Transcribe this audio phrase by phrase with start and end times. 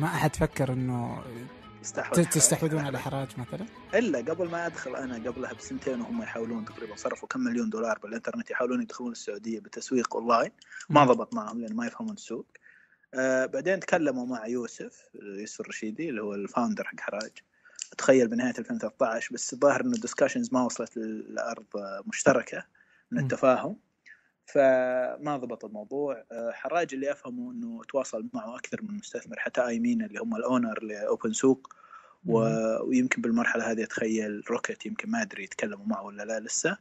[0.00, 1.22] ما أحد فكر إنه
[2.32, 7.28] تستحوذون على حراج مثلا؟ إلا قبل ما أدخل أنا قبلها بسنتين وهم يحاولون تقريبا صرفوا
[7.28, 10.50] كم مليون دولار بالإنترنت يحاولون يدخلون السعودية بتسويق أونلاين.
[10.88, 12.46] ما ضبط معهم لأن ما يفهمون السوق.
[13.14, 17.32] آه بعدين تكلموا مع يوسف يوسف الرشيدي اللي هو ال founder حق حراج.
[17.98, 21.66] تخيل بنهاية 2013 بس الظاهر إنه ال discussions ما وصلت لأرض
[22.06, 22.64] مشتركة
[23.10, 23.76] من التفاهم.
[24.52, 26.24] فما ضبط الموضوع.
[26.32, 30.44] آه، حراج اللي أفهمه إنه تواصل معه أكثر من مستثمر حتى ايمين اللي هم ال
[30.44, 31.74] owner ل OpenSooq.
[32.26, 32.38] و...
[32.82, 36.76] ويمكن بالمرحلة هذه أتخيل Rocket يمكن ما أدري يتكلموا معه ولا لا لسه.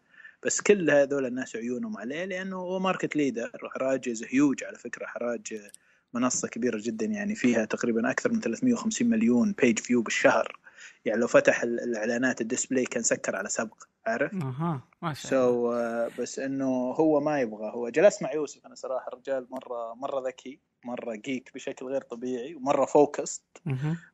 [0.46, 5.06] بس كل هذول الناس عيونهم عليه لأنه هو market leader وحراج هيوج على فكرة.
[5.06, 5.70] حراج
[6.14, 10.60] منصة كبيرة جدا يعني فيها تقريبا أكثر من 350 مليون page view بالشهر.
[11.06, 16.10] يعني لو فتح الإعلانات ال display كان سكر على سبق عارف؟ أها ما شاء الله.
[16.10, 18.66] so, uh, بس إنه هو ما يبغى هو جلس مع يوسف.
[18.66, 23.44] أنا صراحة الرجال مرة مرة ذكي مرة geek بشكل غير طبيعي ومرة focused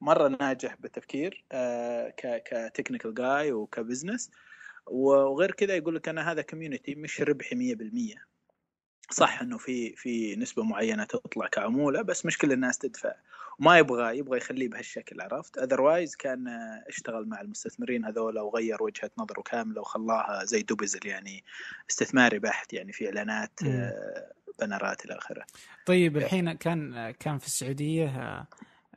[0.02, 4.31] مرة ناجح بالتفكير uh, ك technical guy وك business
[4.88, 8.34] وغير كذا يقول لك أنا هذا community مش ربحي 100%
[9.11, 13.14] صح إنه في في نسبة معينة تطلع كعمولة بس مش كل الناس تدفع.
[13.59, 16.47] وما يبغى يبغى يخليه بهالشكل عرفت؟ otherwise كان
[16.88, 21.44] اشتغل مع المستثمرين هذول وغير وجهة نظره كاملة وخلاها زي Dubizzle يعني
[21.89, 25.45] استثماري بحت يعني في إعلانات آه، بنرات إلى آخره.
[25.86, 28.08] طيب الحين كان كان في السعودية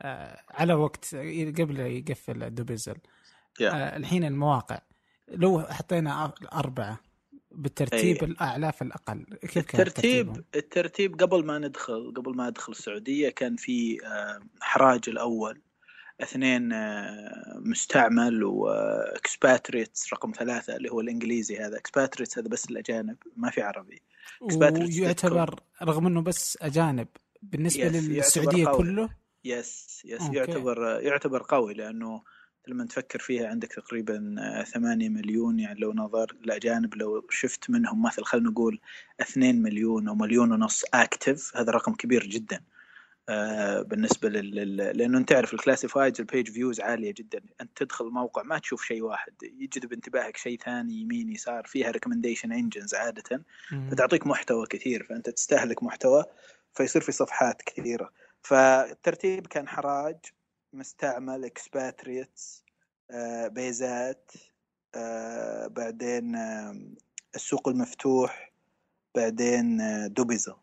[0.03, 1.15] آه، على وقت
[1.59, 2.97] قبل يقفل Dubizzle
[3.62, 3.72] yeah.
[3.72, 4.78] الحين المواقع.
[5.28, 7.00] لو حطينا أربعة
[7.59, 8.31] بالترتيب أي.
[8.31, 9.25] الاعلى في الأقل.
[9.41, 15.00] كيف كان الترتيب الترتيب قبل ما ندخل قبل ما أدخل السعودية كان في آه، حراج
[15.09, 15.61] الأول
[16.20, 21.78] اثنين آه، مستعمل و Expatriates رقم ثلاثة اللي هو الإنجليزي هذا.
[21.78, 24.03] Expatriates هذا بس الأجانب ما في عربي.
[24.41, 27.09] ويعتبر رغم إنه بس أجانب
[27.43, 29.09] بالنسبة للسعودية كله؟
[29.44, 30.37] yes yes okay.
[30.37, 32.22] يعتبر يعتبر قوي لأنه
[32.69, 38.03] لما تفكر فيها عندك تقريبا آه، ثمانية مليون يعني لو نظر الأجانب لو شفت منهم
[38.03, 38.81] مثل خلينا نقول
[39.21, 42.61] اثنين مليون أو مليون ونص active هذا رقم كبير جدا.
[43.29, 44.77] آه، بالنسبة لل...
[44.77, 47.41] لأنه أنت تعرف ال classifieds ال page views عالية جدا.
[47.61, 52.53] أنت تدخل الموقع ما تشوف شيء واحد يجذب انتباهك شيء ثاني يمين يسار فيها recommendation
[52.53, 53.43] engines عادة.
[53.91, 56.25] فتعطيك محتوى كثير فأنت تستهلك محتوى
[56.75, 58.12] فيصير في صفحات كثيرة.
[58.43, 60.17] فالترتيب كان حراج.
[60.78, 62.65] مستعمل Expatriates
[63.11, 64.33] آه، بيزات
[64.94, 66.81] آه، بعدين آه،
[67.34, 68.53] السوق المفتوح
[69.15, 69.78] بعدين
[70.12, 70.56] Dubizzle.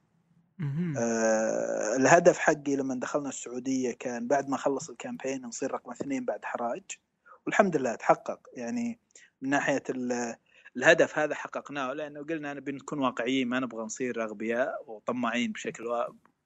[1.95, 6.45] الهدف حقي لما دخلنا السعودية كان بعد ما خلص ال campaign نصير رقم اثنين بعد
[6.45, 6.83] حراج
[7.45, 8.39] والحمد لله تحقق.
[8.53, 8.99] يعني
[9.41, 9.83] من ناحية
[10.77, 15.83] الهدف هذا حققناه لأنه قلنا أنا بنكون واقعيين ما نبغى نصير أغبياء وطماعين بشكل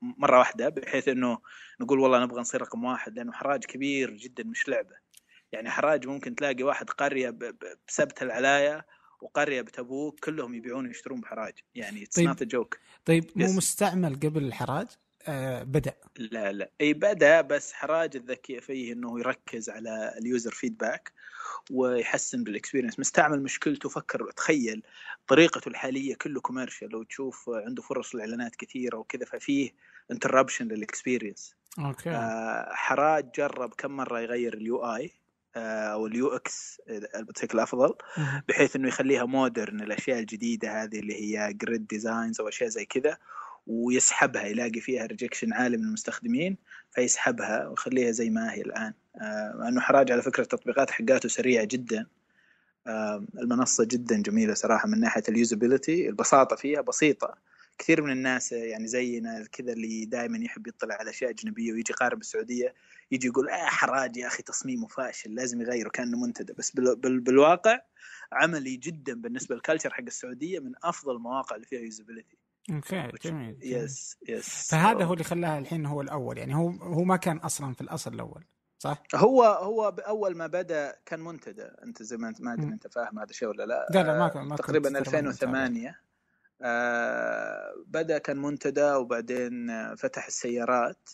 [0.02, 1.40] مرة واحدة بحيث إنه
[1.82, 4.96] نقول والله نبغى نصير رقم واحد لأنه حراج كبير جدا مش لعبة.
[5.52, 7.38] يعني حراج ممكن تلاقي واحد قرية
[7.88, 8.86] بسبت العلايه
[9.22, 11.54] وقرية بتبوك كلهم يبيعون ويشترون بحراج.
[11.76, 14.88] يعني it's not joke طيب مو مستعمل قبل الحراج؟
[15.64, 15.94] بدأ.
[16.18, 16.72] لا لا.
[16.82, 21.14] إي بدأ بس حراج الذكي فيه إنه يركز على ال user feedback
[21.72, 24.84] ويحسن بال experience مستعمل مشكلته فكر تخيل
[25.28, 29.72] طريقته الحالية كله commercial لو تشوف عنده فرص الاعلانات كثيرة وكذا ففيه
[30.12, 32.10] interruption لل experience okay.
[32.10, 35.12] آه حراج جرب كم مرة يغير ال UI
[35.56, 36.82] آه، أو ال UX
[37.20, 37.94] بشكل أفضل
[38.48, 43.18] بحيث إنه يخليها modern الأشياء الجديدة هذه اللي هي grid designs أو أشياء زي كذا.
[43.70, 46.58] ويسحبها يلاقي فيها rejection عالي من المستخدمين
[46.92, 48.94] فيسحبها ويخليها زي ما هي الآن.
[49.22, 52.08] آه انه حراج على فكرة التطبيقات حقاته سريعة جدا.
[53.40, 57.36] المنصة جدا جميلة صراحة من ناحية ال usability البساطة فيها بسيطة.
[57.78, 62.18] كثير من الناس يعني زينا كذا اللي دائما يحب يطلع على أشياء أجنبية ويجي يقارن
[62.18, 62.74] بالسعودية
[63.12, 66.54] يجي يقول آه حراج يا أخي تصميمه فاشل لازم يغيره كأنه منتدى.
[66.54, 67.80] بس بال بال بالواقع
[68.34, 72.38] عملي جدا بالنسبة لل culture حق السعودية من أفضل المواقع اللي فيها usability
[72.76, 77.18] okay جميل يس يس فهذا هو اللي خلاها الحين هو الأول يعني هو هو ما
[77.18, 78.44] كان أصلا في الأصل الأول
[78.80, 81.64] صح؟ هو هو اول ما بدأ كان منتدى.
[81.84, 83.88] أنت زي ما انت ما أدري أنت فاهم هذا الشيء ولا لا.
[83.94, 86.02] لا لا ما كان ما تقريبا 2008
[86.62, 91.10] آه بدأ كان منتدى وبعدين فتح السيارات.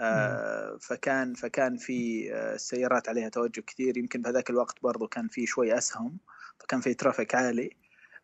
[0.00, 3.98] آه فكان فكان في آه، السيارات عليها توجه كثير.
[3.98, 6.18] يمكن بهذاك الوقت برضو كان في شوي أسهم
[6.60, 7.70] فكان في traffic عالي.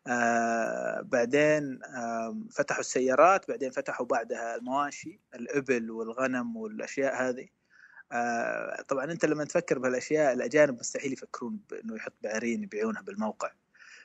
[0.09, 7.47] آه بعدين آه فتحوا السيارات بعدين فتحوا بعدها المواشي الإبل والغنم والأشياء هذه.
[8.11, 13.51] آه طبعا أنت لما تفكر بهالأشياء الأجانب مستحيل يفكرون بإنه يحط بعرين يبيعونها بالموقع.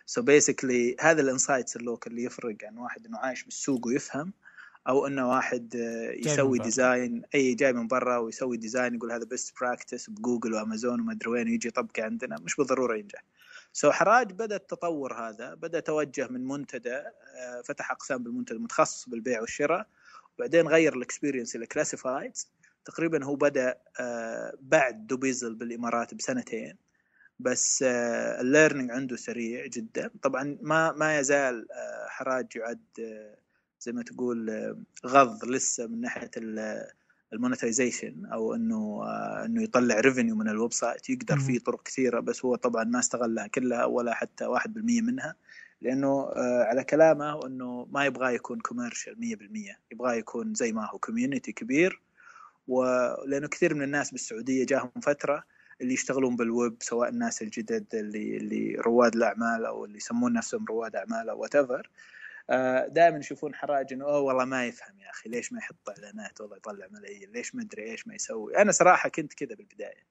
[0.06, 3.86] so so basically هذا ال insights ال local اللي يفرق عن واحد إنه عايش بالسوق
[3.86, 4.32] ويفهم
[4.88, 5.74] أو إنه واحد
[6.26, 11.12] يسوي design أي جاي من برا ويسوي design يقول هذا best practice بجوجل وأمازون وما
[11.12, 12.36] أدري وين ويجي يطبقه عندنا.
[12.40, 13.24] مش بالضرورة ينجح.
[13.76, 17.02] so حراج بدأ التطور هذا بدأ توجه من منتدى
[17.64, 19.86] فتح أقسام بالمنتدى متخصص بالبيع والشراء
[20.38, 22.48] وبعدين غير ال experience إلى classifieds
[22.84, 23.78] تقريبا هو بدأ
[24.60, 26.76] بعد دوبيزل بالإمارات بسنتين
[27.40, 30.10] بس ال learning عنده سريع جدا.
[30.22, 31.66] طبعا ما ما يزال
[32.08, 32.84] حراج يعد
[33.80, 34.50] زي ما تقول
[35.06, 36.30] غض لسه من ناحية
[37.34, 39.04] ال monetization أو إنه
[39.44, 43.46] إنه يطلع revenue من ال website يقدر فيه طرق كثيرة بس هو طبعا ما استغلها
[43.46, 45.34] كلها ولا حتى 1% منها
[45.82, 51.52] لأنه على كلامه إنه ما يبغى يكون commercial 100% يبغى يكون زي ما هو community
[51.52, 52.00] كبير.
[52.68, 55.44] ولأنه كثير من الناس بالسعودية جاهم فترة
[55.80, 60.96] اللي يشتغلون بالويب سواء الناس الجدد اللي اللي رواد الأعمال أو اللي يسمون نفسهم رواد
[60.96, 61.90] أعمال أو whatever
[62.88, 66.56] دائما يشوفون حراج إنه أوه والله ما يفهم يا أخي ليش ما يحط إعلانات؟ والله
[66.56, 70.06] يطلع ملايين ليش ما أدري إيش ما يسوي؟ أنا صراحة كنت كذا بالبداية.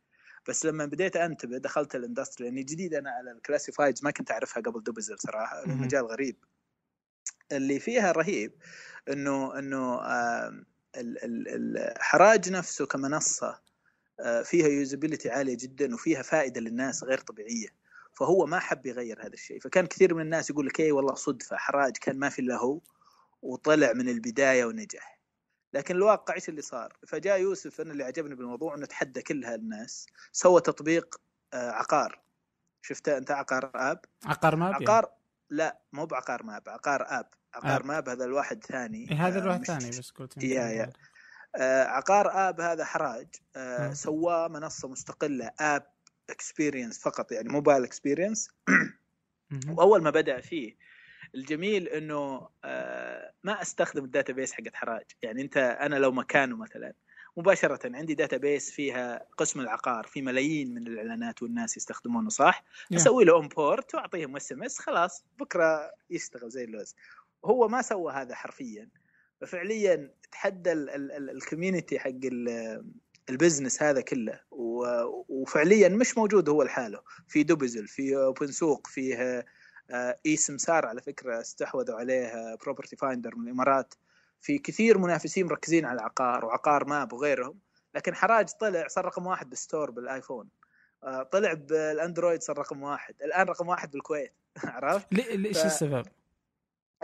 [0.48, 4.32] بس لما بديت أنتبه دخلت ال industry لأني جديد أنا على ال classifieds ما كنت
[4.32, 6.36] أعرفها قبل دوبزل صراحة المجال غريب.
[7.52, 8.54] اللي فيها رهيب
[9.10, 10.02] إنه إنه
[10.96, 13.62] الحراج نفسه كمنصة
[14.44, 17.83] فيها usability عالية جدا وفيها فائدة للناس غير طبيعية.
[18.14, 19.60] فهو ما حب يغير هذا الشيء.
[19.60, 22.80] فكان كثير من الناس يقول لك اي والله صدفة حراج كان ما في إلا هو
[23.42, 25.20] وطلع من البداية ونجح.
[25.74, 30.06] لكن الواقع إيش اللي صار؟ فجاء يوسف أنا اللي عجبني بالموضوع إنه تحدى كل هالناس
[30.32, 31.22] سوى تطبيق
[31.54, 32.22] عقار.
[32.82, 35.12] شفته أنت؟ عقار آب؟ عقار ماب عقار؟
[35.50, 37.30] لا مو بعقار ماب عقار آب.
[37.54, 37.86] عقار آب.
[37.86, 39.12] ماب هذا الواحد ثاني.
[39.12, 40.90] إيه هذا الواحد ثاني بس قلت يا يا.
[41.56, 45.94] آه عقار آب هذا حراج آه سواه منصة مستقلة app
[46.34, 48.50] experience فقط يعني mobile experience
[49.70, 50.76] وأول ما بدأ فيه
[51.36, 55.06] الجميل إنه آه ما أستخدم ال database حقت حراج.
[55.22, 56.94] يعني أنت أنا لو مكانه مثلا
[57.38, 62.96] مباشرة عندي database فيها قسم العقار في ملايين من الإعلانات والناس يستخدمونه صح؟ Yeah.
[62.96, 66.96] أسوي له import وأعطيهم SMS خلاص بكرة يشتغل زي اللوز.
[67.46, 68.90] هو ما سوى هذا حرفيا.
[69.42, 72.12] ففعليا تحدى ال community حق
[73.30, 74.40] ال business هذا كله
[75.30, 77.02] وفعليا مش موجود هو لحاله.
[77.28, 79.46] في دوبزل في اوبن سوق فيه
[80.26, 83.94] اي سمسار على فكرة استحوذوا عليه بروبرتي فايندر من الإمارات.
[84.42, 87.60] في كثير منافسين مركزين على العقار وعقار ماب وغيرهم
[87.96, 90.50] لكن حراج طلع صار رقم واحد بال store بالآيفون.
[91.32, 93.16] طلع بالأندرويد صار رقم واحد.
[93.22, 94.34] الآن رقم واحد بالكويت.
[94.64, 95.66] عرفت؟ ليش ف...
[95.66, 96.06] السبب؟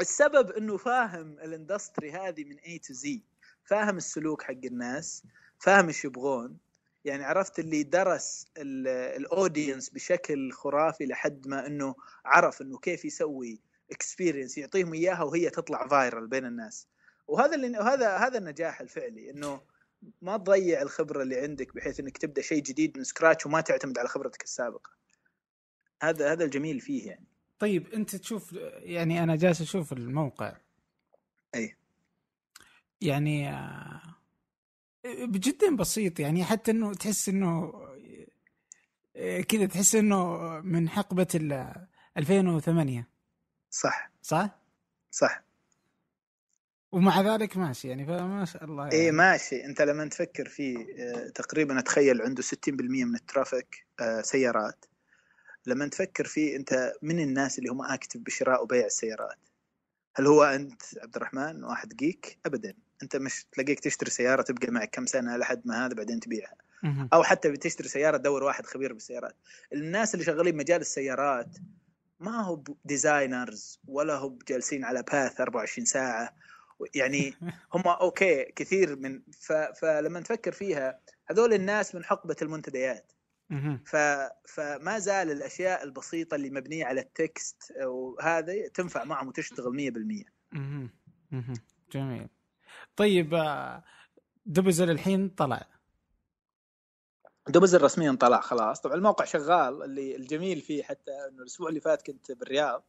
[0.01, 3.23] السبب إنه فاهم ال industry هذه من A to Z
[3.63, 5.23] فاهم السلوك حق الناس.
[5.59, 6.57] فاهم إيش يبغون؟
[7.05, 11.95] يعني عرفت اللي درس ال audience بشكل خرافي لحد ما إنه
[12.25, 13.61] عرف إنه كيف يسوي
[13.91, 16.87] experience يعطيهم إياها وهي تطلع viral بين الناس.
[17.27, 19.61] وهذا اللي هذا هذا النجاح الفعلي إنه
[20.21, 24.07] ما تضيع الخبرة اللي عندك بحيث إنك تبدأ شيء جديد من scratch وما تعتمد على
[24.07, 24.91] خبرتك السابقة.
[26.03, 27.25] هذا هذا الجميل فيه يعني.
[27.59, 30.57] طيب أنت تشوف يعني أنا جالس أشوف الموقع.
[31.55, 31.75] أي.
[33.01, 33.49] يعني
[35.25, 37.73] جدا بسيط يعني حتى إنه تحس إنه
[39.49, 41.75] كذا تحس إنه من حقبة ال
[42.17, 43.07] 2008
[43.71, 44.11] صح.
[44.21, 44.59] صح؟
[45.11, 45.43] صح.
[46.91, 49.05] ومع ذلك ماشي يعني فما شاء الله إيه، يعني.
[49.05, 49.65] اي ماشي.
[49.65, 50.77] أنت لما تفكر فيه
[51.35, 52.49] تقريبا أتخيل عنده 60%
[53.05, 53.85] من ال traffic
[54.21, 54.85] سيارات.
[55.65, 59.37] لما تفكر فيه أنت من الناس اللي هم active بشراء وبيع السيارات
[60.15, 62.73] هل هو أنت عبد الرحمن واحد جيك ابدا.
[63.03, 66.55] أنت مش تلاقيك تشتري سيارة تبقى معك كم سنة لحد ما هذا بعدين تبيعها.
[67.13, 69.35] أو حتى بتشتري سيارة تدور واحد خبير بالسيارات.
[69.73, 71.57] الناس اللي شغالين مجال السيارات
[72.19, 76.35] ما هو ديزاينرز ولا هو جالسين على باث 24 ساعة.
[76.95, 77.33] يعني
[77.73, 79.53] هم أوكي كثير من ف...
[79.53, 83.11] فلما نفكر فيها هذول الناس من حقبة المنتديات.
[83.85, 83.95] ف...
[84.47, 89.93] فما زال الأشياء البسيطة اللي مبنية على التكست وهذا تنفع معهم وتشتغل
[90.53, 90.55] 100%
[91.91, 92.27] جميل.
[92.99, 93.35] طيب
[94.45, 95.67] Dubizzle الحين طلع.
[97.47, 98.81] Dubizzle رسميا طلع خلاص.
[98.81, 102.83] طبعا الموقع شغال اللي الجميل فيه حتى إنه الأسبوع اللي فات كنت بالرياض.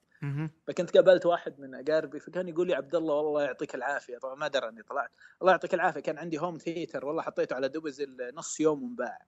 [0.66, 4.18] فكنت قابلت واحد من أقاربي فكان يقول لي عبد الله والله يعطيك العافية.
[4.18, 5.10] طبعا ما درى إني طلعت.
[5.42, 6.00] الله يعطيك العافية.
[6.00, 9.18] كان عندي home theater والله حطيته على Dubizzle نص يوم وانباع.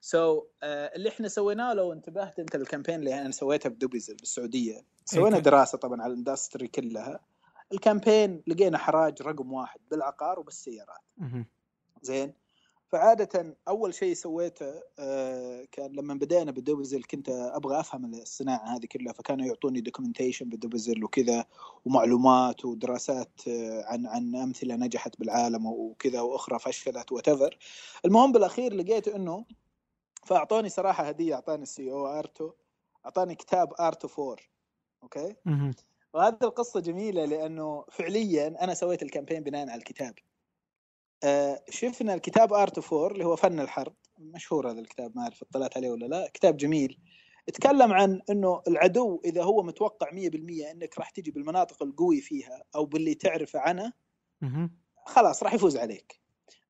[0.00, 3.73] so so, uh, اللي إحنا سويناه لو انتبهت أنت ال campaign اللي أنا سويتها ب
[3.73, 4.84] Dubizzle بالسعودية.
[5.04, 7.20] سوينا دراسة طبعا على ال industry كلها.
[7.74, 11.00] ال campaign لقينا حراج رقم واحد بالعقار وبالسيارات.
[12.02, 12.34] زين؟
[12.88, 18.86] فعادة أول شيء سويته آه، كان لما بدأنا بال Dubizzle كنت أبغى أفهم الصناعة هذه
[18.86, 21.44] كلها فكانوا يعطوني documentation بال Dubizzle وكذا
[21.84, 27.58] ومعلومات ودراسات آه، عن عن أمثلة نجحت بالعالم وكذا وأخرى فشلت وتفر
[28.04, 29.44] المهم بالأخير لقيت إنه
[30.26, 32.52] فأعطوني صراحة هدية أعطاني ال CEO Art of
[33.04, 34.48] أعطاني كتاب Art of War
[35.02, 35.34] okay؟
[36.14, 40.14] وهذه القصة جميلة لأنه فعليا أنا سويت ال campaign بناء على الكتاب.
[41.24, 43.94] آه، شفنا الكتاب Art of War اللي هو فن الحرب.
[44.18, 46.30] مشهور هذا الكتاب ما أعرف اطلعت عليه ولا لا.
[46.34, 46.98] كتاب جميل.
[47.54, 52.84] تكلم عن إنه العدو إذا هو متوقع 100% إنك راح تجي بالمناطق القوي فيها أو
[52.84, 53.92] باللي تعرفه عنه
[55.06, 56.20] خلاص راح يفوز عليك.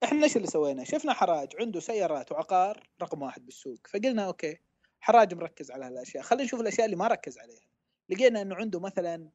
[0.05, 3.87] إحنا إيش اللي سوينا؟ شفنا حراج عنده سيارات وعقار رقم واحد بالسوق.
[3.93, 4.59] فقلنا okay
[5.01, 6.23] حراج مركز على هالأشياء.
[6.23, 7.74] خلينا نشوف الأشياء اللي ما ركز عليها.
[8.09, 9.29] لقينا إنه عنده مثلا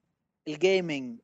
[0.47, 1.19] ال gaming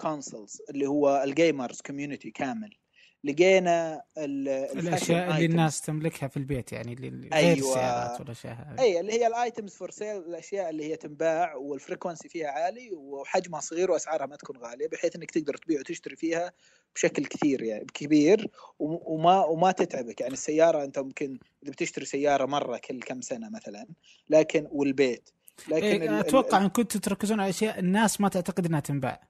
[0.00, 2.76] consoles اللي هو ال gamers community كامل.
[3.24, 7.52] لقينا الأشياء اللي الناس تملكها في البيت يعني اللي غير أيوة.
[7.52, 12.28] السيارات والأشياء أي اللي هي ال items for sale الأشياء اللي هي تنباع وال frequency
[12.28, 16.52] فيها عالي وحجمها صغير وأسعارها ما تكون غالية بحيث إنك تقدر تبيع وتشتري فيها
[16.94, 20.20] بشكل كثير يعني كبير وما وما تتعبك.
[20.20, 23.86] يعني السيارة أنت ممكن إذا بتشتري سيارة مرة كل كم سنة مثلا
[24.30, 25.30] لكن والبيت.
[25.68, 29.28] لكن إيه أتوقع إن كنتوا تركزون على أشياء الناس ما تعتقد إنها تنباع.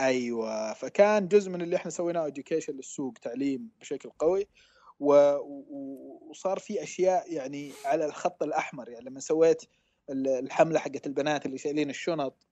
[0.00, 4.46] أيوه فكان جزء من اللي إحنا سويناه education للسوق تعليم بشكل قوي
[5.00, 5.14] و...
[6.30, 9.62] وصار في أشياء يعني على الخط الأحمر يعني لما سويت
[10.26, 12.46] الحملة حقت البنات اللي شايلين الشنط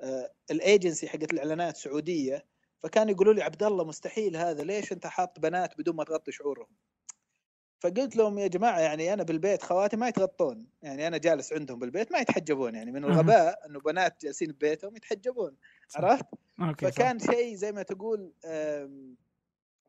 [0.00, 2.44] آه الايجنسي حقت الإعلانات سعودية
[2.82, 6.66] فكانوا يقولوا لي عبد الله مستحيل هذا ليش أنت حاط بنات بدون ما تغطي شعورهم؟
[7.82, 10.66] فقلت لهم يا جماعة يعني أنا بالبيت خواتي ما يتغطون.
[10.82, 12.74] يعني أنا جالس عندهم بالبيت ما يتحجبون.
[12.74, 15.56] يعني من الغباء إنه بنات جالسين ببيتهم يتحجبون.
[15.96, 16.24] عرفت؟
[16.78, 18.32] فكان شيء زي ما تقول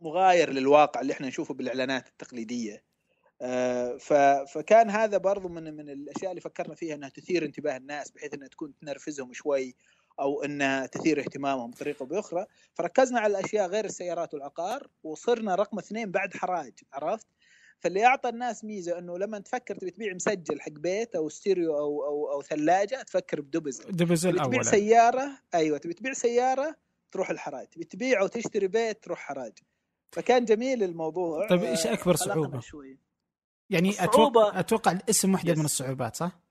[0.02, 2.84] مغاير للواقع اللي إحنا نشوفه بالإعلانات التقليدية.
[3.42, 3.98] آه،
[4.46, 8.48] فكان هذا برضو من من الأشياء اللي فكرنا فيها إنها تثير انتباه الناس بحيث إنها
[8.48, 9.76] تكون تنرفزهم شوي
[10.20, 12.46] أو إنها تثير اهتمامهم بطريقة أو بأخرى.
[12.74, 16.74] فركزنا على الأشياء غير السيارات والعقار وصرنا رقم اثنين بعد حراج.
[16.94, 17.28] عرفت؟
[17.84, 22.06] فاللي أعطى الناس ميزة إنه لما تفكر تبي تبيع مسجل حق بيت أو ستيريو أو
[22.06, 26.76] أو أو ثلاجة تفكر بدبزل دبزل تبي تبيع سيارة أيوه تبي تبيع سيارة
[27.12, 27.68] تروح الحراج.
[27.68, 29.54] تبي تبيع أو تشتري بيت تروح حراج.
[30.12, 31.48] فكان جميل الموضوع.
[31.48, 32.62] طيب إيش أكبر صعوبة؟
[33.70, 36.43] يعني أتوقع أتوقع الاسم واحدة من الصعوبات صح؟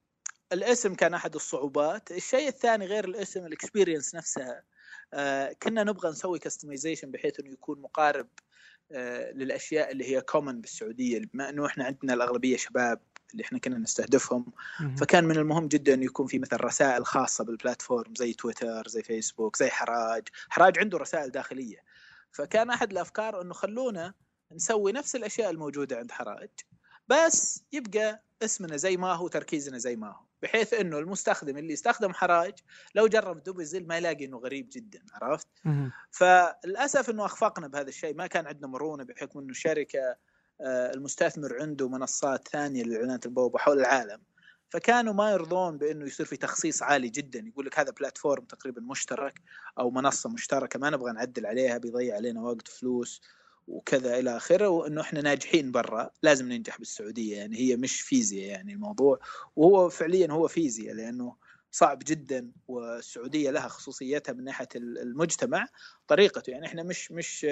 [0.53, 4.63] الاسم كان أحد الصعوبات، الشيء الثاني غير الاسم ال experience نفسها.
[5.15, 8.29] آه كنا نبغى نسوي customization بحيث إنه يكون مقارب
[8.93, 11.19] آه، للأشياء اللي هي common بالسعودية.
[11.19, 13.01] بما إنه إحنا عندنا الأغلبية شباب
[13.33, 14.47] اللي إحنا كنا نستهدفهم
[14.97, 19.03] فكان من المهم جدا إنه يكون في مثلا رسائل خاصة بال platform زي تويتر زي
[19.03, 20.29] فيسبوك زي حراج.
[20.49, 21.77] حراج عنده رسائل داخلية.
[22.33, 24.15] فكان أحد الأفكار إنه خلونا
[24.53, 26.51] نسوي نفس الأشياء الموجودة عند حراج.
[27.09, 30.21] بس يبقى اسمنا زي ما هو تركيزنا زي ما هو.
[30.43, 32.55] بحيث إنه المستخدم اللي يستخدم حراج
[32.95, 35.49] لو جرب دوبزل ما يلاقي إنه غريب جدا عرفت؟
[36.11, 38.15] فللأسف إنه أخفقنا بهذا الشيء.
[38.15, 40.17] ما كان عندنا مرونة بحكم إنه الشركة
[40.61, 44.23] آه، المستثمر عنده منصات ثانية للاعلانات البوابة حول العالم.
[44.71, 47.45] فكانوا ما يرضون بإنه يصير في تخصيص عالي جدا.
[47.47, 49.41] يقول لك هذا بلاتفورم تقريبا مشترك
[49.79, 53.21] أو منصة مشتركة ما نبغى نعدل عليها بيضيع علينا وقت فلوس.
[53.69, 57.37] وكذا إلى آخره وإنه إحنا ناجحين برا لازم ننجح بالسعودية.
[57.37, 59.19] يعني هي مش فيزياء يعني الموضوع.
[59.57, 61.37] وهو فعليا هو فيزياء لأنه
[61.71, 65.67] صعب جدا والسعودية لها خصوصيتها من ناحية المجتمع
[66.09, 66.51] طريقته.
[66.51, 67.47] يعني إحنا مش مش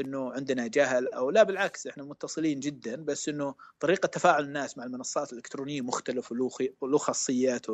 [0.00, 4.84] إنه عندنا جهل أو لا بالعكس إحنا متصلين جدا بس إنه طريقة تفاعل الناس مع
[4.84, 6.50] المنصات الإلكترونية مختلفة
[6.80, 7.66] وله خاصيات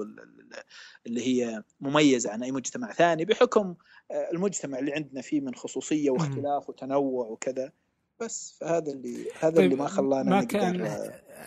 [1.06, 3.74] اللي هي مميزة عن أي مجتمع ثاني بحكم
[4.10, 7.72] آه، المجتمع اللي عندنا فيه من خصوصية واختلاف وتنوع وكذا.
[8.20, 10.74] بس فهذا اللي هذا طيب اللي ما خلانا ما كان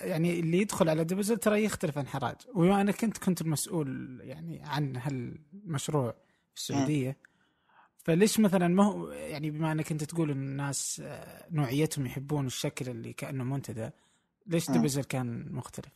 [0.04, 2.36] يعني اللي يدخل على دبزل ترى يختلف عن حراج.
[2.56, 6.12] وبما إنك أنت كنت المسؤول يعني عن هالمشروع
[6.54, 7.35] في السعودية م.
[8.06, 12.90] فليش مثلا ما هو يعني بما إنك أنت تقول إن الناس آه، نوعيتهم يحبون الشكل
[12.90, 13.90] اللي كأنه منتدى
[14.48, 15.92] ليش دبزل كان مختلف؟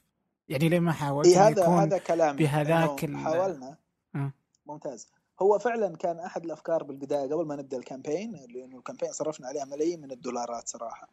[0.49, 3.77] يعني ليه ما حاولت إيه هذا يكون هذا كلامي بهذاك حاولنا.
[4.15, 4.31] أه.
[4.65, 5.07] ممتاز.
[5.41, 9.47] هو فعلا كان أحد الأفكار بالبداية قبل ما نبدأ ال campaign لأنه ال campaign صرفنا
[9.47, 11.09] عليها ملايين من الدولارات صراحة.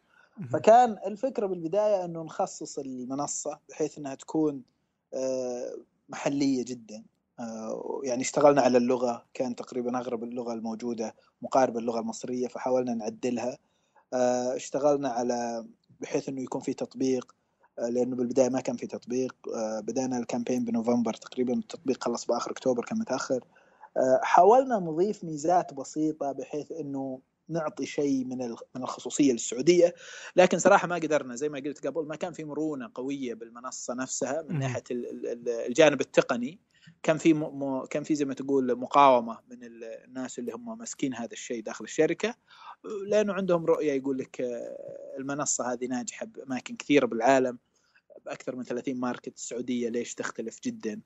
[0.53, 4.63] فكان الفكرة بالبداية إنه نخصص المنصة بحيث إنها تكون
[5.13, 5.77] آه،
[6.09, 7.03] محلية جدا.
[8.03, 13.57] يعني اشتغلنا على اللغة كان تقريبا أغلب اللغة الموجودة مقاربة اللغة المصرية فحاولنا نعدلها.
[14.13, 15.65] آه، اشتغلنا على
[15.99, 17.35] بحيث أنه يكون في تطبيق
[17.79, 19.35] آه، لأنه بالبداية ما كان في تطبيق.
[19.79, 23.43] بدأنا الكامبين بنوفمبر تقريبا التطبيق خلص بآخر أكتوبر كان متأخر.
[24.21, 28.37] حاولنا نضيف ميزات بسيطة بحيث أنه نعطي شيء من
[28.75, 29.95] من الخصوصية للسعوديه
[30.35, 34.41] لكن صراحة ما قدرنا زي ما قلت قبل ما كان في مرونة قوية بالمنصة نفسها
[34.41, 36.59] من ناحية الجانب التقني.
[37.03, 37.85] كان في م...
[37.85, 42.35] كان في زي ما تقول مقاومة من الناس اللي هم ماسكين هذا الشيء داخل الشركة.
[43.07, 44.41] لأنه عندهم رؤية يقول لك
[45.19, 47.57] المنصة هذه ناجحة بأماكن كثيرة بالعالم
[48.25, 51.01] بأكثر من 30 market السعوديه ليش تختلف جدا؟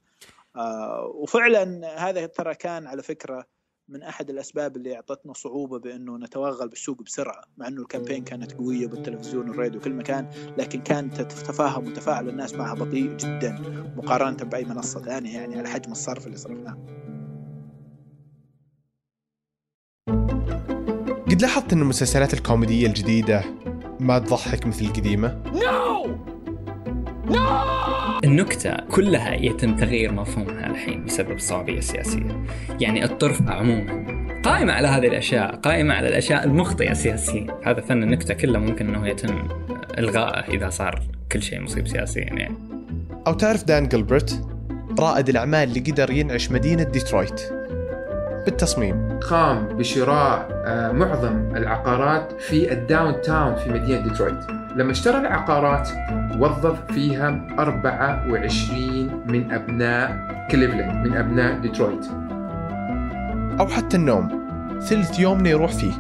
[0.56, 3.48] آه وفعلا هذا ترى كان على فكرة
[3.90, 8.52] من أحد الأسباب اللي أعطتنا صعوبة بأنه نتوغل بالسوق بسرعة مع أنه ال campaign كانت
[8.52, 13.60] قوية بالتلفزيون والراديو وكل مكان لكن كانت تتفاهم وتفاعل الناس معها بطيء جدا
[13.96, 16.78] مقارنة بأي منصة ثانية يعني على حجم الصرف اللي صرفناه.
[21.32, 23.44] قد لاحظت إن المسلسلات الكوميدية الجديدة
[24.00, 26.06] ما تضحك مثل القديمة؟ no
[27.26, 32.46] no النكتة كلها يتم تغيير مفهومها الحين بسبب الصوابية السياسية
[32.80, 37.48] يعني الطرف عموما قائمة على هذه الأشياء قائمة على الأشياء المخطئة سياسيا.
[37.64, 39.48] هذا فن النكتة كله ممكن أنه يتم
[39.98, 41.02] إلغائه إذا صار
[41.32, 42.56] كل شيء مصيب سياسيا يعني.
[43.28, 44.46] أو تعرف دان جلبرت
[45.00, 47.42] رائد الأعمال اللي قدر ينعش مدينة ديترويت.
[48.46, 49.20] بالتصميم.
[49.20, 54.61] قام بشراء آه، معظم العقارات في ال downtown في مدينة ديترويت.
[54.76, 55.90] لما اشترى العقارات
[56.40, 60.18] وظف فيها 24 من أبناء
[60.52, 62.06] كليفلاند من أبناء ديترويت.
[63.60, 64.42] أو حتى النوم
[64.82, 65.92] ثلث يومنا يروح فيه.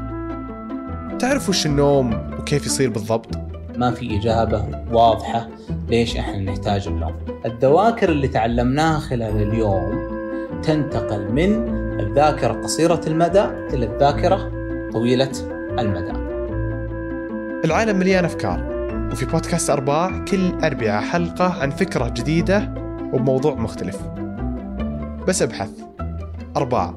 [1.20, 3.30] تعرف وش النوم وكيف يصير بالضبط؟
[3.78, 5.48] ما في إجابة واضحة
[5.90, 7.16] ليش إحنا نحتاج النوم.
[7.46, 10.12] الذواكر اللي تعلمناها خلال اليوم
[10.64, 14.52] تنتقل من الذاكرة قصيرة المدى إلى الذاكرة
[14.94, 15.32] طويلة
[15.80, 16.21] المدى.
[17.66, 18.72] العالم مليان أفكار
[19.12, 22.74] وفي بودكاست أرباع كل أربعة حلقة عن فكرة جديدة
[23.14, 23.98] وبموضوع مختلف.
[25.28, 25.70] بس أبحث.
[26.58, 26.96] أرباع.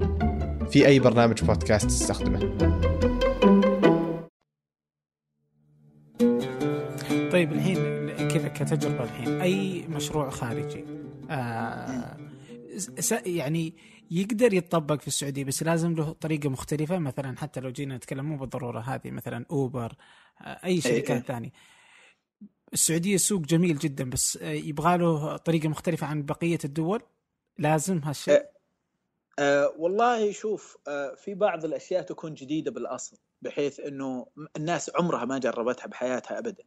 [0.70, 2.38] في أي برنامج بودكاست تستخدمه.
[7.32, 7.76] طيب الحين
[8.28, 9.40] كذا كتجربة الحين.
[9.40, 10.84] أي مشروع خارجي؟
[11.30, 12.16] آه
[13.26, 13.74] يعني
[14.14, 16.98] يقدر يتطبق في السعودية بس لازم له طريقة مختلفة.
[16.98, 19.92] مثلا حتى لو جينا نتكلم مو بالضرورة هذه مثلا أوبر
[20.40, 21.20] أي إيه، شركات إيه.
[21.20, 21.50] ثانية.
[22.72, 27.02] السعودية سوق جميل جدا بس يبغى له طريقة مختلفة عن بقية الدول؟
[27.58, 28.50] لازم هالشيء؟ أه
[29.38, 35.38] أه والله شوف أه في بعض الأشياء تكون جديدة بالأصل بحيث إنه الناس عمرها ما
[35.38, 36.64] جربتها بحياتها ابدا.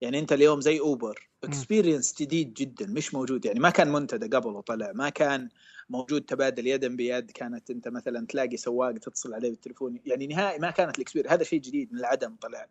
[0.00, 3.44] يعني أنت اليوم زي أوبر experience جديد جدا مش موجود.
[3.44, 5.48] يعني ما كان منتدى قبل وطلع ما كان
[5.88, 10.00] موجود تبادل يدا بيد كانت انت مثلا تلاقي سواق تتصل عليه بالتليفون.
[10.06, 12.66] يعني نهائي ما كانت ال experience هذا شيء جديد من العدم طلع.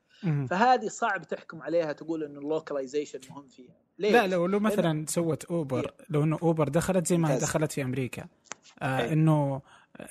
[0.50, 3.76] فهذه صعب تحكم عليها تقول إنه ال localization مهم فيها.
[4.00, 7.82] ليش؟ لا لو لو مثلا سوت أوبر لو إنه أوبر دخلت زي ما دخلت في
[7.82, 8.28] أمريكا
[8.82, 9.62] آه إنه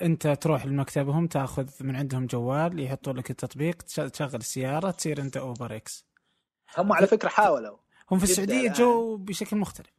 [0.03, 5.77] أنت تروح لمكتبهم تأخذ من عندهم جوال يحطوا لك التطبيق تشغل السيارة تصير أنت أوبر
[5.77, 6.07] إكس.
[6.79, 7.77] هم على فكرة حاولوا
[8.11, 9.93] هم في السعودية جو بشكل مختلف.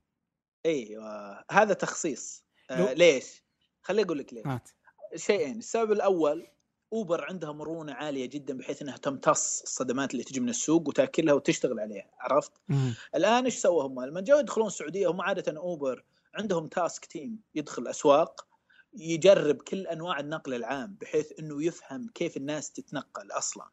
[0.66, 2.43] أيوه هذا تخصيص.
[2.72, 3.44] آه ليش؟
[3.82, 4.70] خليني أقول لك ليش مات.
[5.16, 6.48] شيئين السبب الأول
[6.94, 11.80] أوبر عندها مرونة عالية جدا بحيث إنها تمتص الصدمات اللي تجي من السوق وتأكلها وتشتغل
[11.80, 12.94] عليها عرفت؟ مم.
[13.16, 17.88] الآن إيش سووا هم؟ لما جاوا يدخلون السعودية هم عادة أوبر عندهم تاسك تيم يدخل
[17.88, 18.48] أسواق
[18.94, 23.70] يجرب كل أنواع النقل العام بحيث إنه يفهم كيف الناس تتنقل أصلا.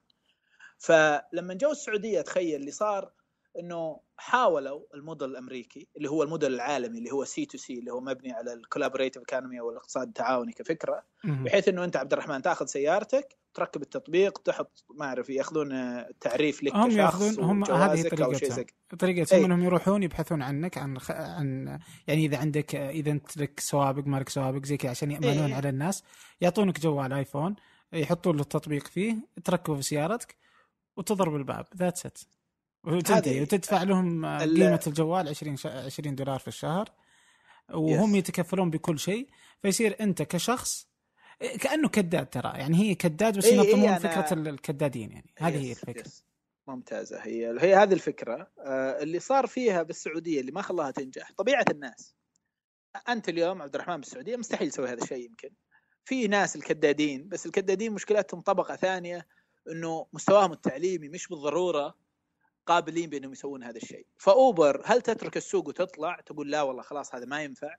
[0.79, 3.13] فلما جو السعودية تخيل اللي صار
[3.61, 8.01] إنه حاولوا الموديل الأمريكي اللي هو الموديل العالمي اللي هو سي تو سي اللي هو
[8.01, 12.67] مبني على ال collaborative economy أو الاقتصاد التعاوني كفكرة بحيث إنه أنت عبد الرحمن تاخذ
[12.67, 15.69] سيارتك تركب التطبيق تحط ما أعرف يأخذون
[16.21, 18.65] تعريف لك هم يأخذون هم هذه طريقتهم.
[18.99, 21.11] طريقتهم إنهم يروحون يبحثون عنك عن خ...
[21.11, 25.47] عن يعني إذا عندك إذا أنت لك سوابق ما لك سوابق زي كذا عشان يأمنون
[25.47, 25.55] إيه.
[25.55, 26.05] على الناس.
[26.41, 27.57] يعطونك جوال ايفون
[27.93, 30.37] يحطون له التطبيق فيه تركبه في سيارتك
[30.97, 31.67] وتضرب الباب.
[31.77, 32.19] that's it
[32.85, 36.89] وتنتهي وتدفع لهم قيمة الجوال 20 20 دولار في الشهر
[37.75, 39.29] وهم يتكفلون بكل شيء
[39.63, 40.91] فيصير أنت كشخص
[41.41, 45.35] كأنه كداد ترى يعني هي كداد بس ينظمون إيه فكرة الكدادين يعني.
[45.39, 46.01] هذه هي الفكرة.
[46.07, 46.25] yes.
[46.67, 48.51] ممتازة هي هي هذه الفكرة.
[48.61, 52.15] آه، اللي صار فيها بالسعودية اللي ما خلاها تنجح طبيعة الناس.
[53.09, 55.51] أنت اليوم عبد الرحمن بالسعودية مستحيل تسوي هذا الشيء يمكن.
[56.05, 59.27] في ناس الكدادين بس الكدادين مشكلتهم طبقة ثانية
[59.71, 61.95] إنه مستواهم التعليمي مش بالضرورة.
[62.71, 64.07] قابلين بأنهم يسوون هذا الشيء.
[64.19, 67.75] فأوبر هل تترك السوق وتطلع؟ تقول لا والله خلاص هذا ما ينفع.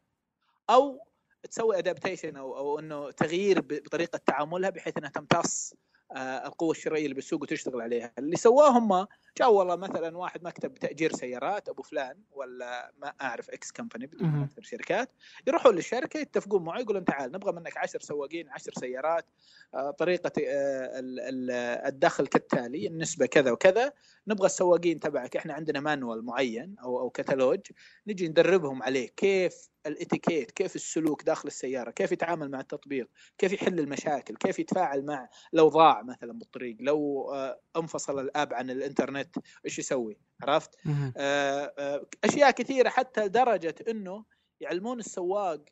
[0.70, 1.08] أو
[1.50, 5.74] تسوي adaptation أو أو إنه تغيير بطريقة تعاملها بحيث إنها تمتص
[6.18, 8.12] القوة الشرائية اللي بالسوق وتشتغل عليها.
[8.18, 13.50] اللي سواه هم جاء والله مثلا واحد مكتب تأجير سيارات أبو فلان ولا ما أعرف
[13.50, 15.10] X company بدون اذكر شركات
[15.48, 19.26] يروحون للشركة يتفقون معه يقولون تعال نبغى منك 10 سواقين 10 سيارات
[19.74, 23.94] آه، طريقة آه، الدخل كالتالي النسبة كذا وكذا
[24.28, 27.60] نبغى السواقين تبعك إحنا عندنا مانوال معين أو أو كتالوج
[28.08, 33.80] نجي ندربهم عليه كيف الاتيكيت كيف السلوك داخل السيارة كيف يتعامل مع التطبيق كيف يحل
[33.80, 39.80] المشاكل كيف يتفاعل مع لو ضاع مثلا بالطريق لو آه، انفصل الآب عن الإنترنت إيش
[39.80, 40.76] يسوي؟ عرفت؟
[41.18, 44.26] آه، آه، أشياء كثيرة حتى لدرجة إنه
[44.62, 45.64] يعلمون السواق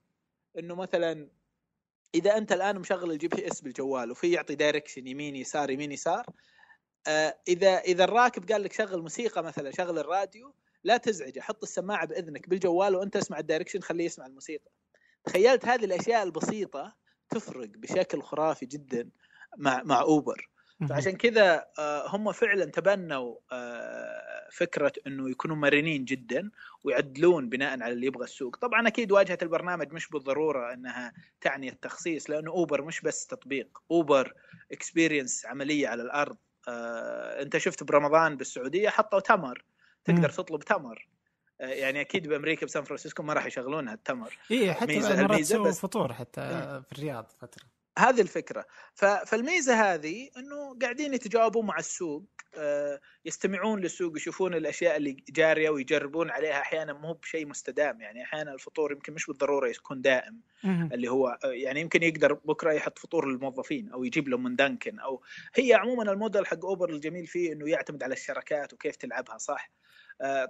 [0.59, 1.29] إنه مثلا
[2.15, 6.25] إذا أنت الآن مشغل ال GPS بالجوال وفي يعطي direction يمين يسار يمين يسار
[7.47, 12.49] إذا إذا الراكب قال لك شغل موسيقى مثلا شغل الراديو لا تزعجه حط السماعة بإذنك
[12.49, 14.71] بالجوال وأنت اسمع ال direction خليه يسمع الموسيقى.
[15.25, 16.95] تخيلت هذه الأشياء البسيطة
[17.29, 19.09] تفرق بشكل خرافي جدا
[19.57, 20.49] مع مع أوبر.
[20.89, 26.51] فعشان كذا آه، هم فعلا تبنوا آه، فكرة إنه يكونوا مرنين جدا
[26.83, 28.55] ويعدلون بناء على اللي يبغى السوق.
[28.55, 33.81] طبعا أكيد واجهة البرنامج مش بالضرورة إنها تعني التخصيص لأنه أوبر مش بس تطبيق.
[33.91, 34.33] أوبر
[34.71, 36.37] experience عملية على الأرض.
[36.67, 39.63] آه، أنت شفت برمضان بالسعودية حطوا تمر.
[40.05, 41.07] تقدر تطلب تمر.
[41.61, 44.37] آه، يعني أكيد بأمريكا بسان فرانسيسكو ما راح يشغلونها التمر.
[44.51, 46.41] إي حتى مرات تسوي فطور حتى
[46.85, 47.63] في الرياض فترة.
[47.99, 48.65] هذه الفكرة.
[49.25, 52.25] فالميزة هذه إنه قاعدين يتجاوبون مع السوق
[52.57, 56.61] آه، يستمعون للسوق يشوفون الأشياء اللي جارية ويجربون عليها.
[56.61, 60.41] أحيانا مو بشيء مستدام يعني أحيانا الفطور يمكن مش بالضرورة يكون دائم.
[60.65, 65.21] اللي هو يعني يمكن يقدر بكرة يحط فطور للموظفين أو يجيب لهم من دانكن أو
[65.55, 69.88] هي عموما الموديل حق أوبر الجميل فيه إنه يعتمد على الشركات وكيف تلعبها صح؟ آه،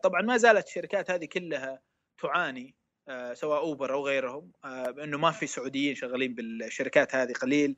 [0.04, 1.82] طبعا ما زالت الشركات هذه كلها
[2.22, 2.76] تعاني
[3.10, 7.76] آه، سواء أوبر أو غيرهم آه، إنه ما في سعوديين شغالين بالشركات هذه قليل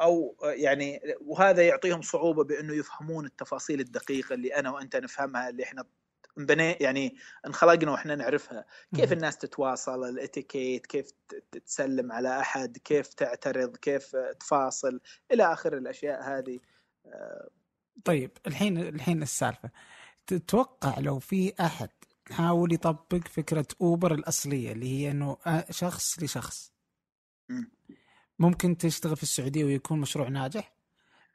[0.00, 5.84] أو يعني وهذا يعطيهم صعوبة بإنه يفهمون التفاصيل الدقيقة اللي أنا وأنت نفهمها اللي إحنا
[6.36, 8.64] بني يعني انخلقنا وإحنا نعرفها.
[8.96, 11.10] كيف الناس تتواصل الإتيكيت كيف
[11.66, 15.00] تسلم على أحد كيف تعترض كيف تفاصل
[15.32, 16.60] إلى آخر الأشياء هذه.
[18.04, 19.70] طيب الحين الحين السالفة.
[20.26, 21.88] تتوقع لو في أحد
[22.30, 25.36] حاول يطبق فكرة أوبر الأصلية اللي هي إنه
[25.70, 26.72] شخص لشخص.
[28.38, 30.74] ممكن تشتغل في السعودية ويكون مشروع ناجح.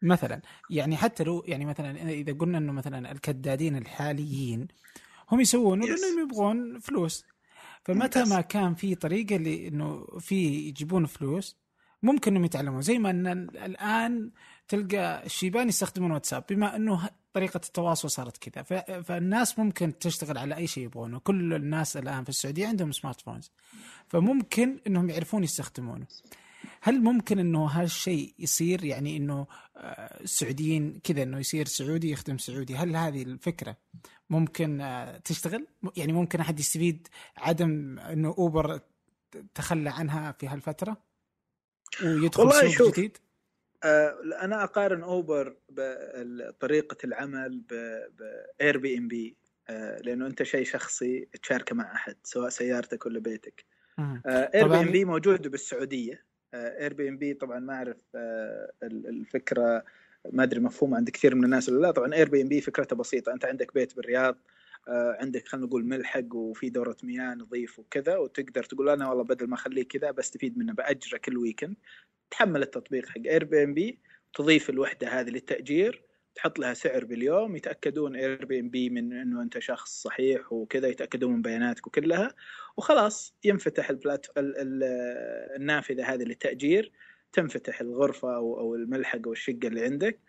[0.01, 4.67] مثلا يعني حتى لو يعني مثلا إذا قلنا إنه مثلا الكدادين الحاليين
[5.31, 7.25] هم يسوونه لأنهم يبغون فلوس.
[7.83, 10.35] فمتى ما كان في طريقة اللي انه في
[10.67, 11.57] يجيبون فلوس
[12.03, 12.81] ممكن إنهم يتعلمون.
[12.81, 14.31] زي ما ان الآن
[14.69, 18.63] تلقى الشيبان يستخدمون واتساب بما إنه طريقة التواصل صارت كذا
[19.01, 21.19] فالناس ممكن تشتغل على أي شيء يبغونه.
[21.19, 23.51] كل الناس الآن في السعودية عندهم سمارت فونز
[24.07, 26.07] فممكن إنهم يعرفون يستخدمونه.
[26.81, 32.75] هل ممكن إنه هالشيء يصير؟ يعني إنه آه، السعوديين كذا إنه يصير سعودي يخدم سعودي
[32.75, 33.77] هل هذه الفكرة
[34.29, 38.79] ممكن آه، تشتغل؟ يعني ممكن أحد يستفيد عدم إنه أوبر
[39.55, 40.97] تخلى عنها في هالفترة
[42.03, 43.17] ويدخل سوق جديد؟
[43.83, 47.59] أنا أقارن أوبر بطريقة العمل
[48.59, 49.37] ب Airbnb
[50.01, 53.65] لأنه أنت شيء شخصي تشاركه مع أحد سواء سيارتك ولا بيتك.
[54.27, 56.25] Airbnb موجود بالسعودية.
[56.53, 59.83] Airbnb طبعا ما أعرف آه، الفكرة
[60.31, 61.91] ما أدري مفهومه عند كثير من الناس ولا لا.
[61.91, 64.39] طبعا Airbnb فكرتها بسيطة أنت عندك بيت بالرياض آه،
[64.87, 69.55] عندك خلينا نقول ملحق وفي دورة مياه نظيف وكذا وتقدر تقول أنا والله بدل ما
[69.55, 71.75] أخليه كذا بستفيد منه بأجره كل weekend
[72.31, 73.99] تحمل التطبيق حق Airbnb
[74.33, 76.03] تضيف الوحدة هذه للتأجير
[76.35, 81.87] تحط لها سعر باليوم يتأكدون Airbnb من إنه أنت شخص صحيح وكذا يتأكدون من بياناتك
[81.87, 82.35] وكلها
[82.77, 84.27] وخلاص ينفتح البلا
[85.57, 86.91] النافذة هذه للتأجير
[87.33, 90.19] تنفتح الغرفة أو الملحق أو الشقة اللي عندك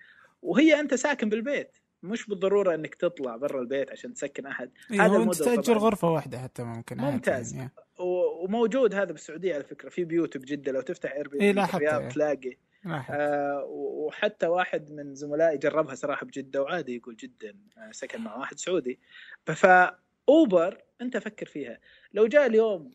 [0.42, 1.76] وهي أنت ساكن بالبيت.
[2.02, 4.70] مش بالضرورة إنك تطلع برا البيت عشان تسكن أحد.
[4.92, 7.54] إيه هذا أنت تأجر غرفة واحدة حتى ممكن ممتاز.
[7.54, 7.70] يعني.
[7.98, 10.72] وموجود هذا بالسعودية على فكرة في بيوت بجدة.
[10.72, 12.56] لو تفتح Airbnb الرياض تلاقي.
[12.86, 18.58] آه وحتى واحد من زملائي جربها صراحة بجدة وعادي يقول جدا آه، سكن مع واحد
[18.58, 18.98] سعودي.
[19.46, 21.78] فاوبر أنت فكر فيها.
[22.12, 22.90] لو جاء اليوم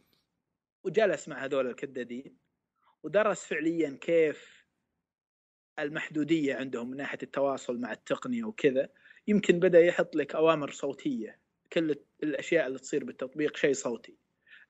[0.83, 2.35] وجلس مع هذول الكدادين
[3.03, 4.54] ودرس فعليا كيف
[5.79, 8.89] المحدودية عندهم من ناحية التواصل مع التقنية وكذا
[9.27, 11.39] يمكن بدأ يحط لك أوامر صوتية.
[11.73, 14.17] كل الأشياء اللي تصير بالتطبيق شيء صوتي.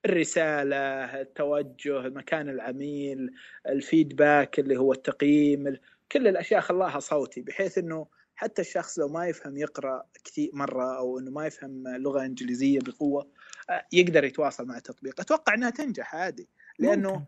[0.04, 0.76] الرسالة
[1.20, 3.30] التوجه مكان العميل
[3.68, 5.76] الفيدباك اللي هو التقييم
[6.12, 11.18] كل الأشياء خلاها صوتي بحيث إنه حتى الشخص لو ما يفهم يقرأ كثير مرة أو
[11.18, 13.30] إنه ما يفهم لغة إنجليزية بقوة
[13.92, 15.20] يقدر يتواصل مع التطبيق.
[15.20, 17.24] أتوقع إنها تنجح عادي لأنه ممكن.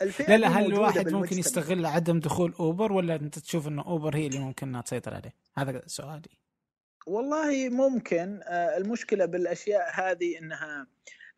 [0.00, 4.26] لا لا هل الواحد ممكن يستغل عدم دخول أوبر ولا أنت تشوف انه أوبر هي
[4.26, 6.38] اللي ممكن إنها تسيطر عليه؟ هذا سؤالي.
[7.06, 10.86] والله ممكن آه، المشكلة بالأشياء هذه إنها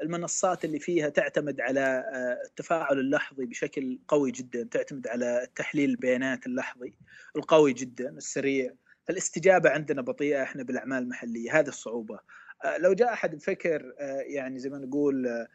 [0.02, 6.46] المنصات اللي فيها تعتمد على آه، التفاعل اللحظي بشكل قوي جدا تعتمد على تحليل البيانات
[6.46, 6.94] اللحظي
[7.36, 12.18] القوي جدا السريع فالاستجابة عندنا بطيئة إحنا بالأعمال المحلية هذه الصعوبة
[12.64, 13.94] آه، لو جاء أحد بفكر
[14.26, 15.46] يعني زي ما نقول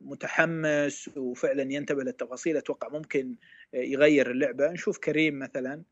[0.00, 2.56] متحمس وفعلا ينتبه للتفاصيل.
[2.56, 3.36] أتوقع ممكن
[3.74, 4.70] يغير اللعبة.
[4.70, 5.82] نشوف كريم مثلا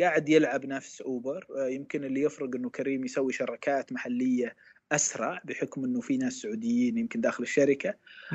[0.00, 1.46] قاعد يلعب نفس أوبر.
[1.56, 4.56] يمكن اللي يفرق إنه كريم يسوي شركات محلية
[4.92, 7.94] أسرع بحكم إنه في ناس سعوديين يمكن داخل الشركة.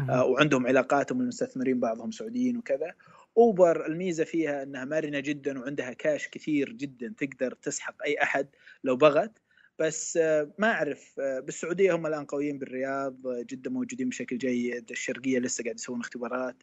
[0.10, 2.94] آه وعندهم علاقاتهم المستثمرين بعضهم سعوديين وكذا.
[3.38, 8.48] أوبر الميزة فيها إنها مرنة جدا وعندها كاش كثير جدا تقدر تسحق أي أحد
[8.84, 9.32] لو بغت.
[9.80, 14.92] بس آه ما أعرف آه بالسعودية هم الآن قويين بالرياض آه، جدا موجودين بشكل جيد
[14.92, 16.56] الشرقية لسه قاعد يسوون اختبارات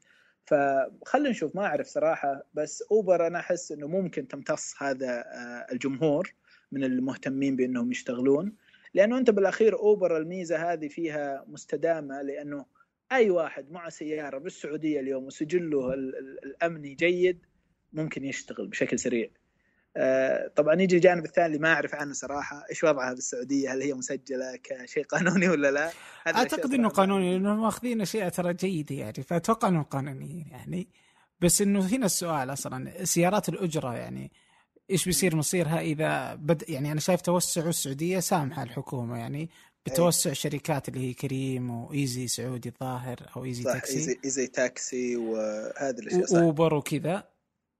[0.46, 5.24] فخلينا نشوف ما أعرف صراحة بس أوبر أنا أحس إنه ممكن تمتص هذا
[5.72, 6.34] الجمهور
[6.72, 8.56] من المهتمين بأنهم يشتغلون
[8.94, 12.66] لأنه أنت بالأخير أوبر الميزة هذه فيها مستدامة لأنه
[13.12, 17.46] أي واحد معه سيارة بالسعودية اليوم وسجله الأمني جيد
[17.92, 19.30] ممكن يشتغل بشكل سريع.
[19.96, 23.94] آه، طبعا يجي الجانب الثاني اللي ما أعرف عنه صراحة إيش وضعها بالسعودية؟ هل هي
[23.94, 25.90] مسجلة كشيء قانوني ولا لا؟
[26.26, 30.88] أعتقد إنه قانوني لأنه ماخذين أشياء ترى جيدة يعني فأتوقع إنه قانوني يعني.
[31.40, 34.32] بس إنه هنا السؤال أصلا سيارات الأجرة يعني
[34.90, 39.50] إيش بيصير مصيرها إذا بد يعني أنا شايف توسع السعودية سامحة الحكومة يعني
[39.86, 43.94] بتوسع شركات اللي هي كريم وايزي سعودي الظاهر أو إيزي صح تاكسي.
[43.94, 46.38] إيزي, إيزي تاكسي وهذه الأشياء صح.
[46.38, 47.33] أوبر وكذا.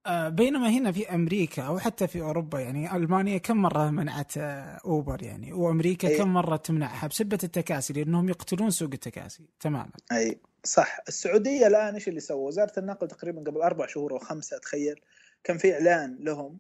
[0.08, 5.22] بينما هنا في أمريكا أو حتى في أوروبا يعني ألمانيا كم مرة منعت آه، أوبر
[5.22, 6.18] يعني وأمريكا أي.
[6.18, 9.92] كم مرة تمنعها بسبة التكاسي لأنهم يقتلون سوق التكاسي تماما.
[10.12, 11.00] أي صح.
[11.08, 15.00] السعودية الآن إيش اللي سووا؟ وزارة النقل تقريبا قبل أربع شهور أو خمسة أتخيل
[15.44, 16.58] كان في إعلان لهم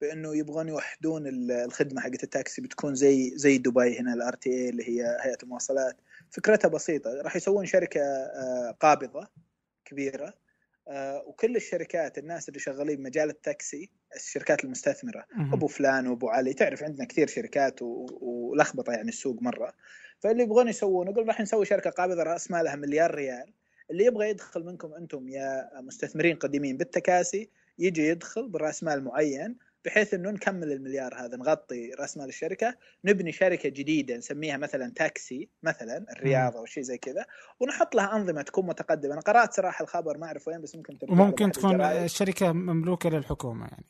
[0.00, 5.16] بأنه يبغون يوحدون الخدمة حقت التاكسي بتكون زي زي دبي هنا ال RTA اللي هي
[5.20, 5.96] هيئة المواصلات.
[6.30, 9.28] فكرتها بسيطة راح يسوون شركة آه، قابضة
[9.84, 10.47] كبيرة آه،
[11.26, 17.04] وكل الشركات الناس اللي شغالين مجال التاكسي الشركات المستثمرة أبو فلان وأبو علي تعرف عندنا
[17.04, 19.72] كثير شركات ولخبطه يعني السوق مرة.
[20.20, 23.52] فاللي يبغون يسوون يقول راح نسوي شركة قابضة رأس مالها مليار ريال.
[23.90, 30.14] اللي يبغى يدخل منكم أنتم يا مستثمرين قديمين بالتكاسي يجي يدخل برأس مال معين بحيث
[30.14, 36.06] إنه نكمل المليار هذا نغطي رأس مال الشركة نبني شركة جديدة نسميها مثلا تاكسي مثلا
[36.12, 37.24] الرياض أو شيء زي كذا
[37.60, 39.12] ونحط لها أنظمة تكون متقدمة.
[39.12, 43.86] أنا قرأت صراحة الخبر ما أعرف وين بس ممكن وممكن تكون الشركة مملوكة للحكومة يعني.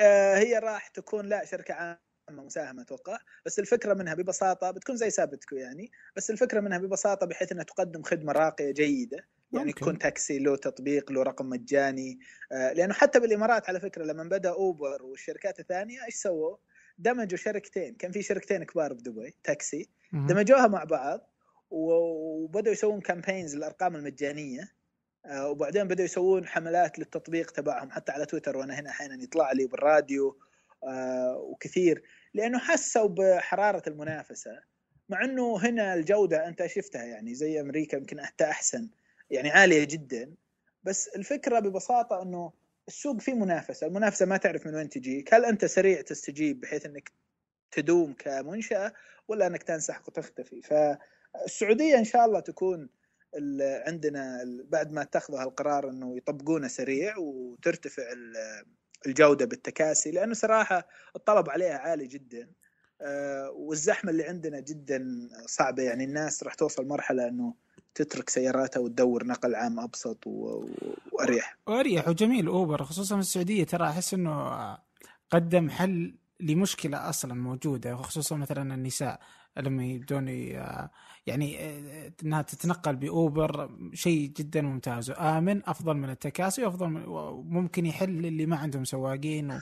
[0.00, 1.98] آه هي راح تكون لا شركة عامة
[2.44, 7.52] مساهمة أتوقع بس الفكرة منها ببساطة بتكون زي سابتكو يعني بس الفكرة منها ببساطة بحيث
[7.52, 9.26] إنها تقدم خدمة راقية جيدة.
[9.52, 9.82] يعني ممكن.
[9.82, 12.18] يكون تاكسي له تطبيق له رقم مجاني.
[12.52, 16.56] آه لأنه حتى بالإمارات على فكرة لما بدأ أوبر والشركات الثانية إيش سووا؟
[16.98, 17.94] دمجوا شركتين.
[17.94, 19.88] كان في شركتين كبار بدبي تاكسي.
[20.12, 21.30] دمجوها مع بعض
[21.70, 24.72] وبدأوا يسوون كامبينز للأرقام المجانية.
[25.26, 29.66] آه وبعدين بدأوا يسوون حملات للتطبيق تبعهم حتى على تويتر وأنا هنا أحيانا يطلع لي
[29.66, 30.38] بالراديو.
[30.84, 32.02] آه وكثير.
[32.34, 34.70] لأنه حسوا بحرارة المنافسة.
[35.08, 38.88] مع إنه هنا الجودة أنت شفتها يعني زي أمريكا يمكن حتى أحسن.
[39.30, 40.34] يعني عالية جدا.
[40.82, 42.52] بس الفكرة ببساطة إنه
[42.88, 47.12] السوق فيه منافسة، المنافسة ما تعرف من وين تجيك، هل أنت سريع تستجيب بحيث إنك
[47.70, 48.92] تدوم كمنشأة
[49.28, 52.88] ولا إنك تنسحق وتختفي؟ فالسعودية إن شاء الله تكون
[53.86, 58.02] عندنا بعد ما اتخذوا هالقرار إنه يطبقونه سريع وترتفع
[59.06, 62.50] الجودة بالتكاسي لأنه صراحة الطلب عليها عالي جدا.
[63.02, 65.82] آه، والزحمة اللي عندنا جدا صعبة.
[65.82, 67.54] يعني الناس راح توصل مرحلة إنه
[67.94, 71.56] تترك سياراتها وتدور نقل عام أبسط وأريح.
[71.66, 73.64] وأريح وجميل أوبر خصوصا في السعودية.
[73.64, 74.78] ترى أحس إنه
[75.30, 79.20] قدم حل لمشكلة أصلا موجودة وخصوصا مثلا النساء
[79.56, 80.28] لما يبدون
[81.26, 81.58] يعني
[82.22, 83.70] إنها تتنقل بأوبر.
[83.94, 85.10] شيء جدا ممتاز.
[85.10, 89.60] وامن أفضل من التكاسي وأفضل من وممكن يحل اللي ما عندهم سواقين.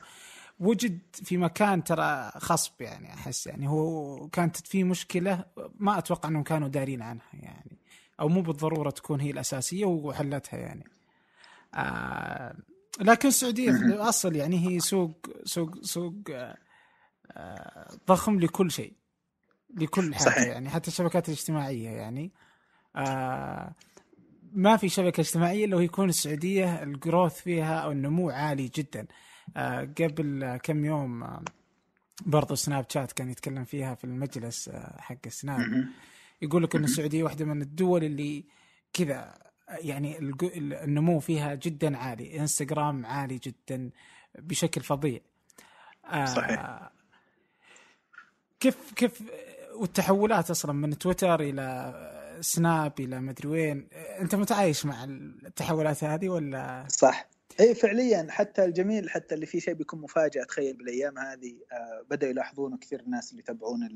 [0.61, 3.69] وجد في مكان ترى خصب يعني أحس يعني.
[3.69, 5.45] هو كانت في مشكلة
[5.79, 7.78] ما أتوقع إنهم كانوا دارين عنها يعني.
[8.21, 10.85] أو مو بالضرورة تكون هي الأساسية وحلتها يعني.
[11.75, 12.57] آه
[13.01, 16.15] لكن السعودية في الاصل يعني هي سوق سوق سوق
[17.33, 18.93] آه ضخم لكل شيء
[19.77, 20.47] لكل حاجة صحيح.
[20.49, 22.33] يعني حتى الشبكات الاجتماعية يعني.
[22.97, 23.75] آه
[24.53, 29.07] ما في شبكة اجتماعية إلا يكون السعودية الجروث فيها أو النمو عالي جدا.
[29.57, 31.43] آه قبل كم يوم آه
[32.27, 35.89] برضو سناب شات كان يتكلم فيها في المجلس آه حق سناب
[36.43, 38.45] يقول لك إن السعودية واحدة من الدول اللي
[38.93, 39.35] كذا
[39.71, 40.19] يعني
[40.85, 43.91] النمو فيها جدا عالي إنستغرام عالي جدا
[44.39, 45.21] بشكل فظيع.
[46.25, 46.91] صحيح.
[48.61, 49.23] كيف كيف
[49.75, 51.95] والتحولات أصلا من تويتر إلى
[52.41, 57.29] سناب إلى مدري وين أنت متعايش مع التحولات هذه ولا؟ صح.
[57.61, 62.31] اي فعليا حتى الجميل حتى اللي فيه شيء بيكون مفاجأة تخيل بالأيام هذه آه بدأوا
[62.31, 63.87] يلاحظونه كثير الناس اللي يتابعون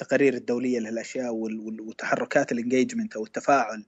[0.00, 1.34] التقارير الدولية لهالاشياء
[1.80, 3.84] وتحركات ال engagement أو التفاعل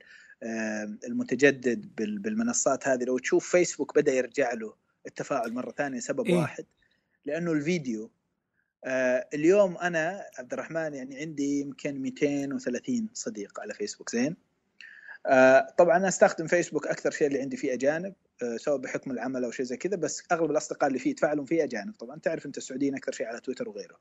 [1.07, 3.05] المتجدد بالمنصات هذه.
[3.05, 4.75] لو تشوف فيسبوك بدأ يرجع له
[5.07, 6.65] التفاعل مرة ثانية سبب إيه؟ واحد
[7.27, 8.11] لأنه الفيديو
[8.85, 14.37] آه اليوم أنا عبد الرحمن يعني عندي يمكن 230 صديق على فيسبوك زين؟
[15.27, 19.45] آه طبعا أنا أستخدم فيسبوك أكثر شيء اللي عندي فيه أجانب آه سواء بحكم العمل
[19.45, 21.95] أو شيء زي كذا بس أغلب الأصدقاء اللي فيه يتفاعلون فيه أجانب.
[21.95, 23.97] طبعا تعرف أنت السعوديين أكثر شيء على تويتر وغيره.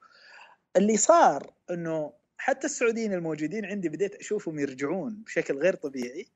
[0.78, 6.28] اللي صار إنه حتى السعوديين الموجودين عندي بديت أشوفهم يرجعون بشكل غير طبيعي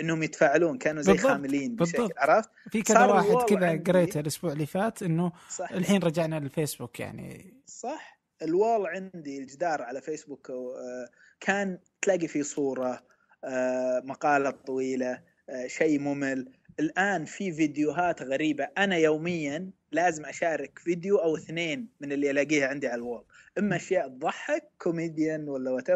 [0.00, 1.30] إنهم يتفاعلون كانوا زي بالضبط.
[1.30, 5.70] خاملين بشكل عرفت في كذا واحد كذا قريته الأسبوع اللي فات إنه صح.
[5.72, 11.08] الحين رجعنا للفيسبوك يعني صح الوال عندي الجدار على فيسبوك آه،
[11.40, 13.02] كان تلاقي فيه صورة
[13.44, 18.68] آه، مقالة طويلة آه، شيء ممل الآن في فيديوهات غريبة.
[18.78, 23.24] أنا يوميا لازم أشارك فيديو أو اثنين من اللي ألاقيها عندي على ال wall
[23.58, 25.90] إما أشياء تضحك كوميديان ولا what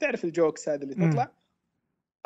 [0.00, 1.32] تعرف ال jokes هذه اللي تطلع؟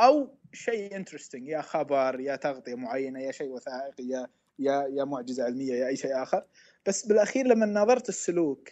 [0.01, 4.27] أو شيء interesting يا خبر يا تغطية معينة يا شيء وثائقي يا
[4.59, 6.45] يا يا معجزة علمية يا أي شيء آخر.
[6.87, 8.69] بس بالأخير لما نظرت السلوك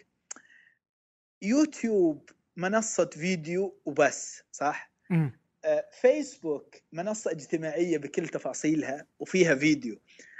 [1.41, 4.91] يوتيوب منصة فيديو وبس صح؟
[6.01, 9.97] فيسبوك منصة اجتماعية بكل تفاصيلها وفيها فيديو.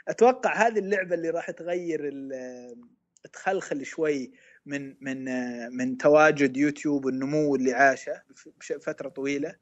[0.08, 2.14] أتوقع هذه اللعبة اللي راح تغير
[3.34, 4.32] تخلخل شوي
[4.66, 5.26] من من
[5.78, 8.22] من تواجد يوتيوب والنمو اللي عاشه
[8.82, 9.56] فترة طويلة.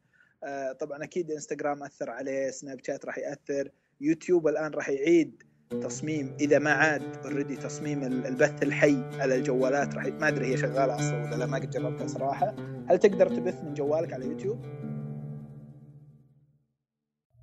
[0.44, 3.70] آه، طبعا أكيد إنستغرام أثر عليه سناب شات راح يأثر
[4.02, 6.38] يوتيوب الآن راح يعيد تصميم.
[6.40, 11.24] إذا ما عاد already تصميم البث الحي على الجوالات راح ما أدري هي شغالة أصلا
[11.24, 12.56] ولا لا ما قد جربتها صراحة.
[12.90, 14.89] هل تقدر تبث من جوالك على يوتيوب؟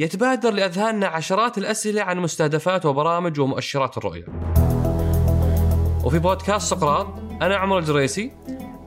[0.00, 4.24] يتبادر لأذهاننا عشرات الأسئلة عن مستهدفات وبرامج ومؤشرات الرؤية.
[6.04, 7.06] وفي بودكاست سقراط
[7.42, 8.32] أنا عمر الجريسي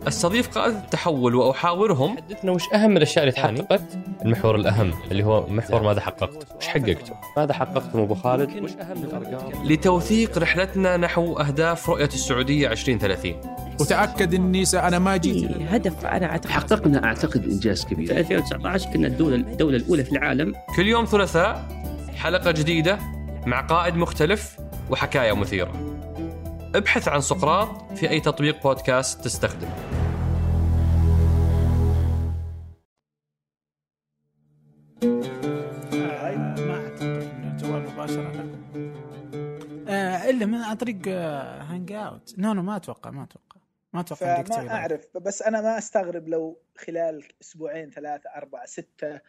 [0.08, 2.18] أستضيف قادة التحول وأحاورهم.
[2.18, 3.82] حدثنا وش أهم الأشياء اللي تحققت؟
[4.26, 9.04] المحور الأهم اللي هو محور ماذا حققت؟ وش حققته؟ ماذا حققت؟ أبو خالد؟ وش اهم
[9.04, 13.42] الارقام لتوثيق رحلتنا نحو أهداف رؤية السعودية 2030
[13.80, 15.52] وتأكد إني أنا ما جيت.
[15.62, 16.52] هدف أنا أعتقد.
[16.52, 18.08] حققنا أعتقد إنجاز كبير.
[18.08, 20.56] في 2019 كنا الدولة الدولة الأولى في العالم.
[20.76, 21.68] كل يوم ثلاثاء
[22.16, 23.00] حلقة جديدة
[23.46, 24.58] مع قائد مختلف
[24.90, 25.92] وحكاية مثيرة.
[26.76, 29.68] ابحث عن سقراط في أي تطبيق بودكاست تستخدم
[39.88, 43.51] آه، إلا من عن طريق Hangout no no ما أتوقع ما أتوقع.
[43.94, 49.20] ما أتوقع ما أعرف بس أنا ما أستغرب لو خلال أسبوعين ثلاثة أربعة ستة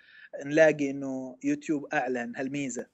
[0.45, 2.87] نلاقي إنه يوتيوب أعلن هالميزة.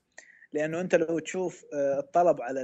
[0.52, 2.62] لأنه أنت لو تشوف آه، الطلب على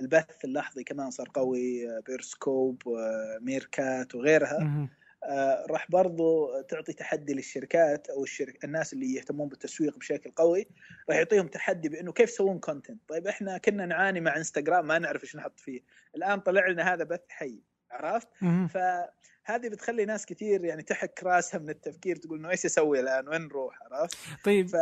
[0.00, 4.88] البث اللحظي كمان صار قوي آه، بيرسكوب وميركات وغيرها.
[5.24, 10.66] آه، راح برضو تعطي تحدي للشركات أو الشرك الناس اللي يهتمون بالتسويق بشكل قوي
[11.08, 15.22] راح يعطيهم تحدي بإنه كيف يسوون كونتنت طيب إحنا كنا نعاني مع انستغرام ما نعرف
[15.22, 15.80] إيش نحط فيه.
[16.16, 17.62] الآن طلع لنا هذا بث حي.
[17.94, 18.28] عرفت؟
[18.68, 23.42] فهذه بتخلي ناس كثير يعني تحك راسها من التفكير تقول إنه إيش أسوي الآن؟ وين
[23.42, 24.68] نروح؟ عرفت؟ طيب.
[24.68, 24.76] ف...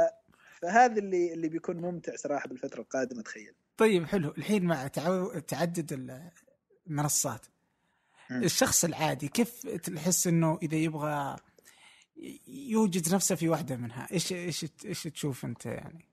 [0.62, 3.54] فهذا اللي اللي بيكون ممتع صراحة بالفترة القادمة تخيل.
[3.76, 4.34] طيب حلو.
[4.38, 5.38] الحين مع تعو...
[5.38, 6.18] تعدد
[6.86, 7.46] المنصات.
[8.30, 11.36] الشخص العادي كيف تحس إنه إذا يبغى
[12.48, 16.11] يوجد نفسه في واحدة منها؟ إيش إيش إيش تشوف أنت يعني؟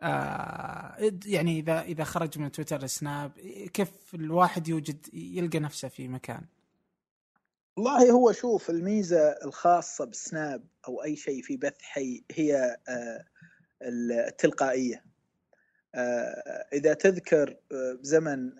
[0.00, 3.32] آه يعني اذا إذا خرج من تويتر سناب
[3.74, 6.44] كيف الواحد يوجد يلقى نفسه في مكان؟
[7.76, 13.24] والله هو شوف الميزة الخاصة بسناب أو أي شيء في بث حي هي آه
[13.82, 15.04] التلقائية.
[15.94, 18.52] آه، إذا تذكر آه، زمن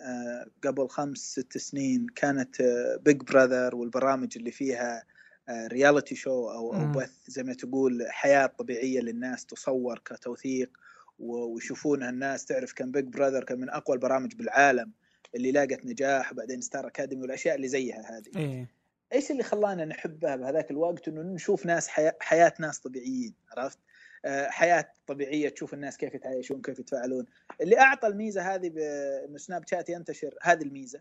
[0.64, 2.62] قبل خمس ست سنين كانت
[3.04, 5.04] بيج براذر والبرامج اللي فيها
[5.50, 10.78] reality show أو أو بث زي ما تقول حياة طبيعية للناس تصور كتوثيق.
[11.18, 14.92] ويشوفونها الناس تعرف كان بيج براذر كان من أقوى البرامج بالعالم
[15.34, 18.30] اللي لاقت نجاح وبعدين ستار اكاديمي والأشياء اللي زيها هذه.
[18.36, 18.68] إيه.
[19.12, 23.78] إيش اللي خلانا نحبها بهذاك الوقت؟ إنه نشوف ناس حياة, حياة ناس طبيعيين عرفت؟
[24.24, 27.26] آه، حياة طبيعية تشوف الناس كيف يتعايشون كيف يتفاعلون.
[27.60, 31.00] اللي أعطى الميزة هذه بانه سناب شات ينتشر هذه الميزة.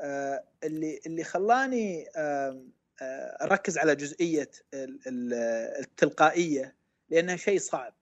[0.00, 2.62] آه، اللي اللي خلاني آه،
[3.42, 4.50] أركز على جزئية
[5.80, 6.74] التلقائية
[7.10, 7.94] لأنها شيء صعب.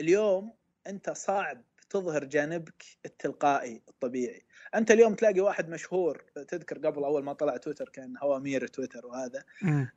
[0.00, 0.52] اليوم
[0.86, 4.42] أنت صعب تظهر جانبك التلقائي الطبيعي.
[4.74, 9.44] أنت اليوم تلاقي واحد مشهور تذكر قبل أول ما طلع تويتر كان هوامير تويتر وهذا.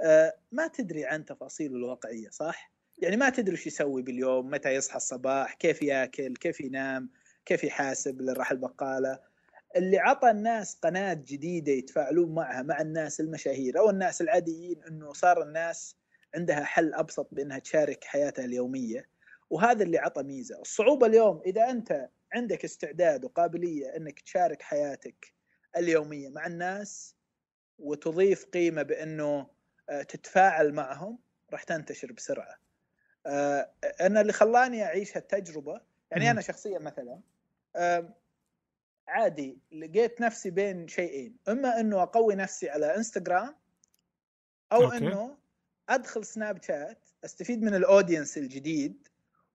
[0.02, 4.98] آه ما تدري عن تفاصيله الواقعية صح؟ يعني ما تدري وش يسوي باليوم متى يصحى
[4.98, 7.10] الصباح كيف ياكل كيف ينام
[7.46, 9.20] كيف يحاسب اللي راح البقالة.
[9.76, 15.44] اللي عطى الناس قناة جديدة يتفاعلون معها مع الناس المشاهير أو الناس العاديين إنه صار
[15.44, 15.96] الناس
[16.36, 19.13] عندها حل أبسط بإنها تشارك حياتها اليومية.
[19.50, 20.62] وهذا اللي عطى ميزة.
[20.62, 25.34] الصعوبة اليوم إذا أنت عندك استعداد وقابلية إنك تشارك حياتك
[25.78, 27.16] اليومية مع الناس
[27.80, 29.48] وتضيف قيمة بأنه
[29.90, 31.20] آه، تتفاعل معهم
[31.52, 32.60] راح تنتشر بسرعة.
[33.26, 33.72] آه،
[34.02, 35.82] أنا اللي خلاني أعيش هالتجربة
[36.12, 37.20] يعني أنا شخصيا مثلا
[39.08, 41.38] عادي لقيت نفسي بين شيئين.
[41.50, 43.56] إما إنه أقوي نفسي على إنستغرام
[44.72, 44.98] أو أوكي.
[44.98, 45.38] إنه
[45.90, 49.08] أدخل سناب شات أستفيد من ال audience الجديد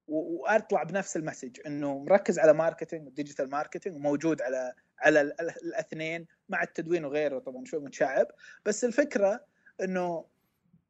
[0.09, 5.20] وأطلع بنفس ال message إنه مركز على marketing و digital marketing وموجود على على
[5.62, 8.26] الاثنين مع التدوين وغيره طبعا شوي متشعب.
[8.66, 9.44] بس الفكرة
[9.80, 10.24] إنه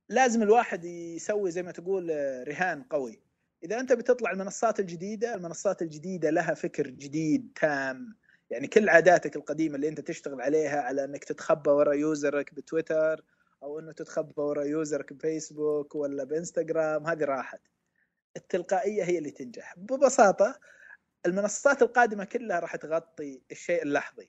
[0.08, 2.10] لازم الواحد يسوي زي ما تقول
[2.48, 3.20] رهان قوي.
[3.64, 8.16] إذا أنت بتطلع المنصات الجديدة المنصات الجديدة لها فكر جديد تام.
[8.50, 13.24] يعني كل عاداتك القديمة اللي أنت تشتغل عليها على إنك تتخبى ورا يوزرك بتويتر
[13.62, 17.60] أو إنه تتخبى ورا يوزرك بفيسبوك ولا بإنستغرام هذه راحت.
[18.36, 19.74] التلقائية هي اللي تنجح.
[19.76, 20.60] ببساطة
[21.26, 24.28] المنصات القادمة كلها راح تغطي الشيء اللحظي.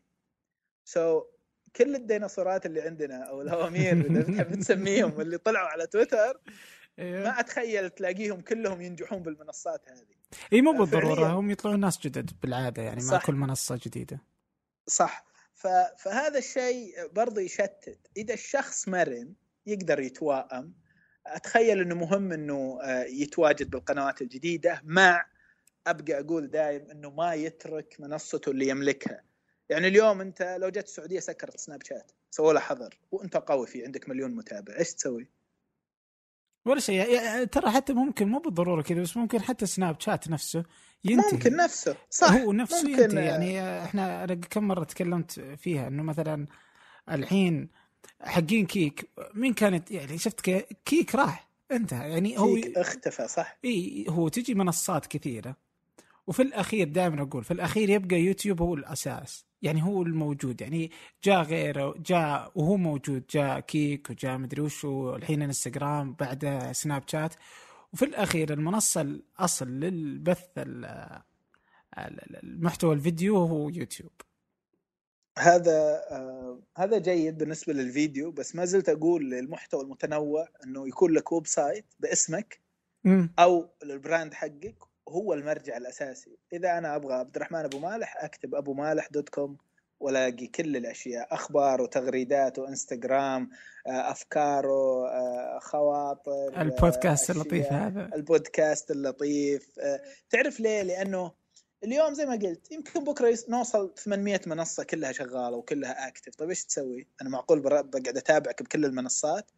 [0.85, 1.23] سو so,
[1.75, 6.41] كل الديناصورات اللي عندنا أو الهوامير اذا بتحب تسميهم اللي طلعوا على تويتر
[6.99, 7.23] إيه.
[7.23, 10.19] ما أتخيل تلاقيهم كلهم ينجحون بالمنصات هذه.
[10.53, 14.19] إي مو بالضرورة هم يطلعون ناس جدد بالعادة يعني مع كل منصة جديدة.
[14.87, 15.25] صح.
[15.53, 15.67] ف...
[15.97, 17.99] فهذا الشيء برضه يشتت.
[18.17, 19.33] إذا الشخص مرن
[19.65, 20.73] يقدر يتواءم
[21.27, 25.25] أتخيل إنه مهم إنه آه، يتواجد بالقنوات الجديدة مع
[25.87, 29.23] أبقى أقول دايم إنه ما يترك منصته اللي يملكها.
[29.69, 33.85] يعني اليوم أنت لو جت السعودية سكرت سناب شات سووا له حظر وأنت قوي فيه
[33.85, 35.29] عندك مليون متابع إيش تسوي؟
[36.65, 40.63] ولا شيء ترى حتى ممكن مو بالضرورة كذا بس ممكن حتى سناب شات نفسه
[41.03, 41.31] ينتهي.
[41.33, 43.25] ممكن نفسه صح هو نفسه ممكن ينتهي.
[43.25, 46.45] يعني إحنا كم مرة تكلمت فيها إنه مثلا
[47.09, 47.69] الحين
[48.21, 50.41] حقين كيك مين كانت يعني شفت
[50.85, 52.09] كيك راح انتهى.
[52.09, 55.55] يعني هو كيك اختفى صح؟ إي هو تجي منصات كثيرة
[56.27, 59.45] وفي الأخير دائما أقول في الأخير يبقى يوتيوب هو الأساس.
[59.61, 60.91] يعني هو الموجود يعني
[61.23, 67.35] جاء غيره جاء وهو موجود جاء كيك وجاء مدري وش الحين إنستغرام بعد سناب شات.
[67.93, 70.47] وفي الأخير المنصة الأصل للبث
[71.97, 74.11] المحتوى الفيديو هو يوتيوب.
[75.39, 81.31] هذا آه هذا جيد بالنسبة للفيديو بس ما زلت أقول للمحتوى المتنوع إنه يكون لك
[81.31, 82.59] website باسمك
[83.39, 84.75] أو ال brand حقك
[85.09, 86.37] هو المرجع الأساسي.
[86.53, 89.57] إذا أنا أبغى عبد الرحمن أبو مالح أكتب أبو مالح dot com
[89.99, 93.49] والاقي كل الأشياء أخبار وتغريدات وإنستغرام
[93.87, 98.09] آه، افكاره آه، خواطر البودكاست اللطيف هذا.
[98.15, 101.31] البودكاست اللطيف آه، تعرف ليه؟ لأنه
[101.83, 106.65] اليوم زي ما قلت يمكن بكرة نوصل 800 منصة كلها شغالة وكلها active طيب إيش
[106.65, 109.51] تسوي؟ أنا معقول بقعد أتابعك بكل المنصات.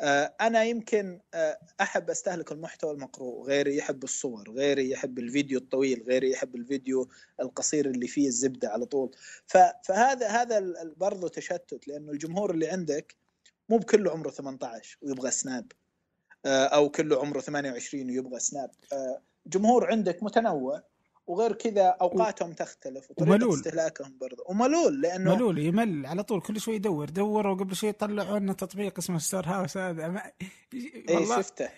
[0.00, 3.46] آه، أنا يمكن آه، أحب أستهلك المحتوى المقروء.
[3.46, 7.08] غيري يحب الصور غيري يحب الفيديو الطويل غيري يحب الفيديو
[7.40, 9.16] القصير اللي فيه الزبدة على طول.
[9.84, 13.16] فهذا هذا برضه تشتت لأنه الجمهور اللي عندك
[13.68, 15.72] مو بكله عمره 18 ويبغى سناب
[16.46, 18.70] آه، أو كله عمره 28 ويبغى سناب
[19.46, 20.82] جمهور عندك متنوع.
[21.26, 23.54] وغير كذا أوقاتهم تختلف وطريقة وملول.
[23.54, 26.06] استهلاكهم برضه وملول لأنه ملول يمل.
[26.06, 30.08] على طول كل شوي يدور دوروا قبل شوي طلعوا لنا تطبيق اسمه ستار هاوس هذا.
[30.08, 30.32] ما...
[31.08, 31.68] اي شفته.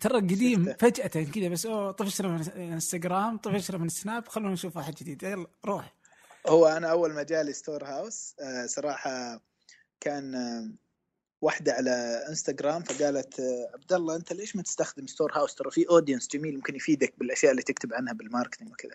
[0.00, 4.94] ترى قديم فجأة كذا بس أوه طفشنا من انستغرام طفشنا من سناب خلونا نشوف واحد
[4.94, 5.22] جديد.
[5.22, 5.96] يلا روح.
[6.46, 9.40] هو أنا أول ما جالي ستور هاوس آه، صراحة
[10.00, 10.34] كان
[11.42, 15.88] واحدة على إنستغرام فقالت آه، عبد الله أنت ليش ما تستخدم ستور هاوس ترى في
[15.88, 18.94] audience جميل ممكن يفيدك بالأشياء اللي تكتب عنها بال marketing وكذا.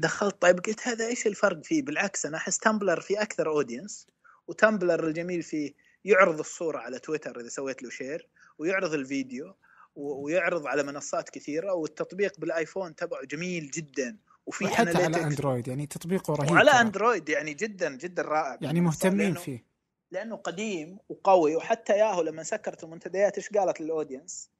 [0.00, 4.06] دخلت طيب قلت هذا إيش الفرق فيه؟ بالعكس أنا أحس تمبلر في أكثر audience
[4.48, 5.72] وتمبلر الجميل فيه
[6.04, 8.28] يعرض الصورة على تويتر إذا سويت له share
[8.58, 9.54] ويعرض الفيديو
[9.96, 14.16] ويعرض على منصات كثيرة والتطبيق بالآيفون تبعه جميل جدا
[14.46, 19.34] وفي حتى على اندرويد يعني تطبيقه رهيب وعلى اندرويد يعني جدا جدا رائع يعني مهتمين
[19.34, 19.75] فيه.
[20.10, 24.50] لأنه قديم وقوي وحتى ياهو لما سكرت المنتديات إيش قالت لل audience؟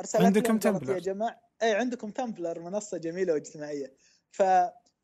[0.00, 0.94] أرسلت عندكم تمبلر.
[0.94, 3.92] يا جماعة اي عندكم تمبلر منصة جميلة واجتماعية
[4.30, 4.42] ف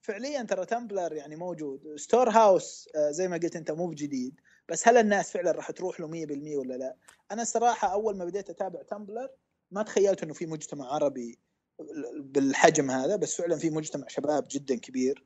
[0.03, 4.89] فعليا ترى تمبلر يعني موجود ستور هاوس آه، زي ما قلت أنت مو بجديد بس
[4.89, 6.11] هل الناس فعلا راح تروح له 100%
[6.57, 6.97] ولا لا؟
[7.33, 9.31] أنا صراحة أول ما بديت أتابع تمبلر
[9.71, 11.39] ما تخيلت إنه في مجتمع عربي
[12.15, 15.25] بالحجم هذا بس فعلا في مجتمع شباب جدا كبير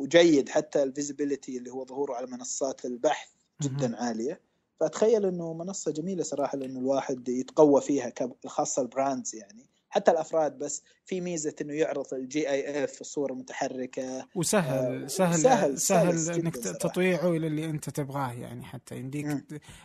[0.00, 3.28] وجيد حتى ال visibility اللي هو ظهوره على منصات البحث
[3.62, 4.40] جدا عالية.
[4.80, 8.12] فأتخيل إنه منصة جميلة صراحة لأنه الواحد يتقوى فيها
[8.46, 9.66] خاصة ال brands يعني.
[9.88, 14.26] حتى الأفراد بس في ميزة إنه يعرض ال GIF الصورة متحركة.
[14.34, 16.54] وسهل آه، سهل سهل- سهل, سلس إنك.
[16.56, 19.26] تطويعه إلى اللي أنت تبغاه يعني حتى يمديك.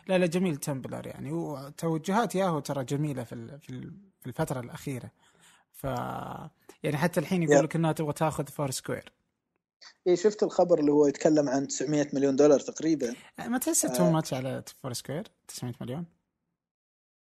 [0.07, 1.31] لا لا جميل تمبلر يعني.
[1.31, 3.59] وتوجهات ياهو ترى جميلة في
[4.21, 5.11] في الفترة الأخيرة.
[5.77, 5.83] ف
[6.83, 7.63] يعني حتى الحين يقول.
[7.63, 9.13] لك إنها تبغى تاخذ فور سكوير.
[10.07, 13.15] إيه شفت الخبر اللي هو يتكلم عن 900 مليون دولار تقريبا.
[13.47, 13.93] ما تحس آه.
[13.97, 16.05] too much على فور سكوير؟ 900 مليون؟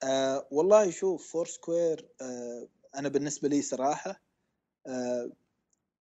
[0.03, 4.20] آه والله شوف فور سكوير آه أنا بالنسبة لي صراحة
[4.86, 5.30] آه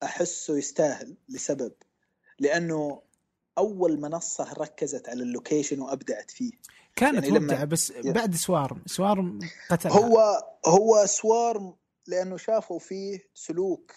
[0.04, 1.74] أحسه يستاهل لسبب.
[2.40, 3.02] لأنه
[3.58, 6.52] أول منصة ركزت على ال location وأبدعت فيه.
[6.96, 8.84] كانت يعني مبدعة بس بعد سوارم.
[8.86, 9.40] سوارم
[9.70, 11.76] قتل هو هو سوارم
[12.10, 13.92] لأنه شافوا فيه سلوك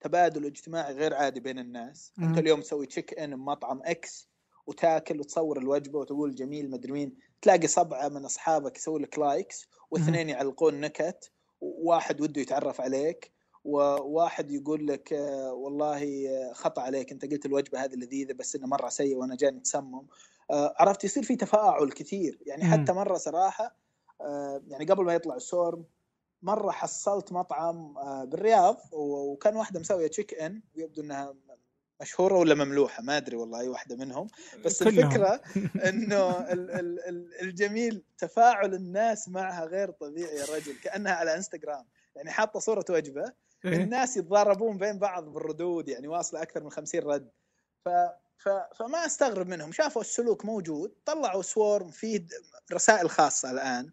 [0.00, 2.12] تبادل اجتماعي غير عادي بين الناس.
[2.16, 2.28] مم.
[2.28, 4.28] أنت اليوم تسوي check in بمطعم X
[4.66, 7.16] وتاكل وتصور الوجبة وتقول جميل مدري مين.
[7.42, 13.32] تلاقي سبعة من أصحابك يسوي لك likes واثنين يعلقون نكت وواحد وده يتعرف عليك
[13.64, 18.68] وواحد يقول لك آه، والله آه، خطأ عليك أنت قلت الوجبة هذه لذيذة بس انها
[18.68, 20.06] مرة سيئه وأنا جاني تسمم
[20.50, 22.38] آه، عرفت؟ يصير في تفاعل كثير.
[22.46, 22.64] يعني.
[22.64, 23.76] حتى مرة صراحة
[24.68, 25.84] يعني قبل ما يطلع السوارم
[26.42, 31.34] مرة حصلت مطعم آه، بالرياض وكان واحدة مسوية check in يبدو إنها
[32.00, 34.26] مشهورة ولا مملوحة ما أدري والله أي واحدة منهم
[34.64, 34.98] بس كلهم.
[34.98, 35.40] الفكرة
[35.88, 41.84] إنه ال- ال- ال- الجميل تفاعل الناس معها غير طبيعي يا رجل كأنها على إنستغرام
[42.16, 43.32] يعني حاطة صورة وجبة
[43.64, 47.30] إيه؟ الناس يتضاربون بين بعض بالردود يعني واصلة أكثر من 50 رد
[47.84, 47.88] ف
[48.38, 52.26] ف فما أستغرب منهم شافوا السلوك موجود طلعوا Swarm فيه
[52.72, 53.90] رسائل خاصة الآن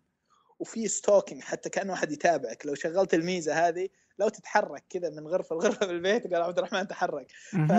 [0.60, 2.66] وفي stalking حتى كأنه واحد يتابعك.
[2.66, 3.90] لو شغلت الميزة هذه
[4.20, 7.32] لو تتحرك كذا من غرفة لغرفة في البيت قال عبد الرحمن تحرك.
[7.68, 7.72] ف.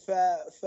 [0.00, 0.10] ف
[0.60, 0.66] ف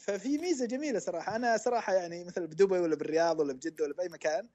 [0.00, 1.36] ففي ميزة جميلة صراحة.
[1.36, 4.48] أنا صراحة يعني مثلا بدبي ولا بالرياض ولا بجدة ولا بأي مكان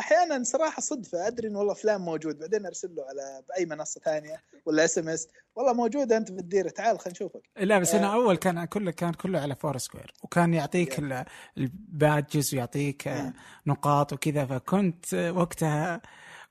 [0.00, 4.42] أحيانا صراحة صدفة أدري انه والله فلان موجود بعدين أرسل له على بأي منصة ثانية
[4.66, 7.42] ولا SMS والله موجود أنت في الديره تعال خلينا نشوفك.
[7.60, 8.14] لا بس أنا آه.
[8.14, 11.24] أول كان كله كان كله على Foursquare وكان يعطيك ال-
[11.58, 13.32] ال badges ويعطيك آه،
[13.66, 14.46] نقاط وكذا.
[14.46, 16.00] فكنت آه، وقتها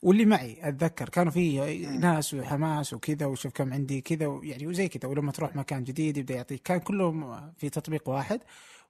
[0.01, 1.59] واللي معي أتذكر كانوا في
[1.99, 5.09] ناس وحماس وكذا وشوف كم عندي كذا يعني وزي كذا.
[5.09, 6.61] ولما تروح مكان جديد يبدأ يعطيك.
[6.63, 8.41] كان كلهم في تطبيق واحد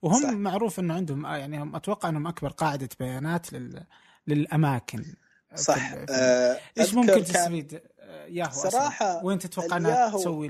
[0.02, 0.30] وهم صح.
[0.30, 0.34] صح.
[0.34, 3.84] معروف إنه عندهم آه، يعني هم أتوقع إنهم أكبر قاعدة بيانات لل
[4.28, 5.04] للأماكن
[5.56, 7.82] صح آه، إيش ممكن تستفيد
[8.28, 10.48] ياهو أصلاً؟ صراحة وين تتوقع أنها تسوي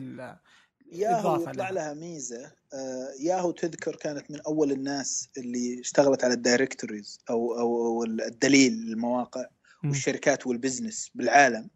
[0.91, 1.71] ياهو يطلع لها.
[1.71, 7.85] لها ميزة آه، ياهو تذكر كانت من أول الناس اللي اشتغلت على الدايركتوريز أو أو
[7.85, 9.45] أو الدليل للمواقع
[9.83, 9.89] مم.
[9.89, 11.69] والشركات والبزنس بالعالم.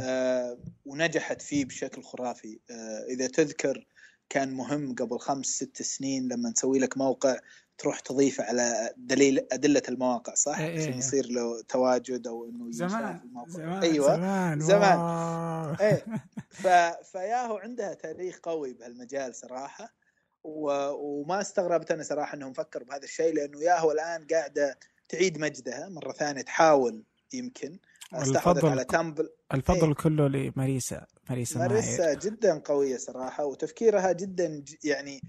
[0.00, 3.86] آه، ونجحت فيه بشكل خرافي آه، إذا تذكر
[4.28, 7.36] كان مهم قبل خمس ست سنين لما نسوي لك موقع
[7.78, 10.98] تروح تضيفه على دليل أدلة المواقع صح؟ إيه إيه عشان إيه.
[10.98, 14.98] يصير له تواجد أو إنه زمان الموقع زمان أيوه زمان زمان.
[15.80, 16.04] إيه
[16.62, 16.66] ف...
[17.12, 19.94] فياهو عندها تاريخ قوي بهالمجال صراحة
[20.44, 20.70] و...
[20.90, 26.12] وما استغربت أنا صراحة إنهم فكروا بهذا الشيء لأنه ياهو الآن قاعدة تعيد مجدها مرة
[26.12, 27.78] ثانية تحاول يمكن
[28.12, 31.06] استحوذت على تمبلر الفضل كله لماريسا.
[31.30, 35.20] ماريسا ماريسا جدا قوية صراحة وتفكيرها جدا يعني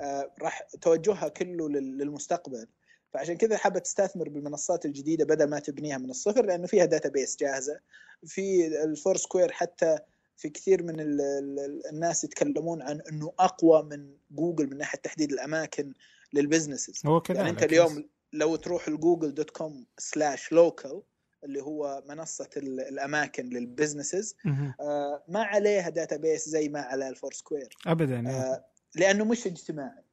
[0.00, 2.66] آه، راح توجهها كله لل- للمستقبل.
[3.12, 7.80] فعشان كذا حابة تستثمر بالمنصات الجديدة بدل ما تبنيها من الصفر لأنه فيها database جاهزة.
[8.26, 9.98] في ال Foursquare حتى
[10.36, 15.32] في كثير من ال ال الناس يتكلمون عن إنه أقوى من جوجل من ناحية تحديد
[15.32, 15.92] الأماكن
[16.32, 21.02] لل businesses هو كذلك يعني أنت اليوم لو تروح ال Google dot com slash local
[21.44, 24.36] اللي هو منصة ال- الأماكن لل businesses.
[24.80, 28.30] آه، ما عليها database زي ما على ال Foursquare ابدا.
[28.30, 28.64] آه،
[28.96, 30.04] لأنه مش اجتماعي.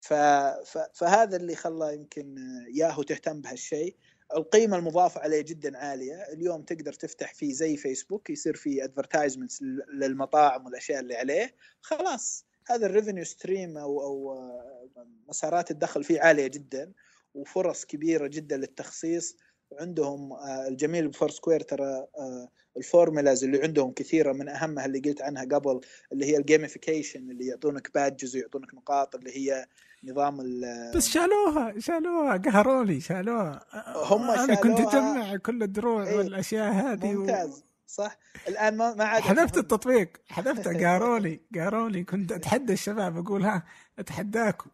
[0.00, 0.12] ف...
[0.12, 0.78] ف...
[0.94, 2.36] فهذا اللي خلى يمكن
[2.74, 3.96] ياهو تهتم بهالشيء.
[4.36, 6.22] القيمة المضافة عليه جدا عالية.
[6.32, 9.62] اليوم تقدر تفتح فيه زي فيسبوك يصير فيه advertisements
[9.94, 11.54] للمطاعم والأشياء اللي عليه.
[11.80, 14.88] خلاص هذا ال revenue stream أو أو آه،
[15.28, 16.92] مسارات الدخل فيه عالية جدا
[17.34, 19.36] وفرص كبيرة جدا للتخصيص.
[19.70, 25.00] وعندهم آه، الجميل ب Foursquare ترى آه، ال formulas اللي عندهم كثيرة من أهمها اللي
[25.00, 25.80] قلت عنها قبل
[26.12, 29.66] اللي هي ال gamification اللي يعطونك badges ويعطونك نقاط اللي هي
[30.04, 33.66] نظام ال بس شالوها شالوها قهروني شالوها.
[33.94, 34.80] هم أنا كنت.
[34.80, 37.20] أجمع كل الدروع إيه، والأشياء هذه و...
[37.20, 38.18] ممتاز صح؟
[38.48, 43.62] الآن ما ما عاد حذفت التطبيق حذفته قهروني قهروني كنت أتحدى الشباب أقول ها
[43.98, 44.70] أتحداكم.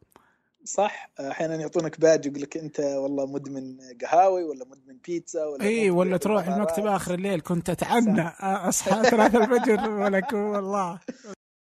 [0.66, 5.90] صح؟ أحيانا يعطونك بادج يقول لك أنت والله مدمن قهاوي ولا مدمن بيتزا ولا اي
[5.90, 6.46] ولا تروح.
[6.48, 10.98] المكتبه آخر الليل كنت أتعنى أصحى ثلاثة الفجر ولك والله.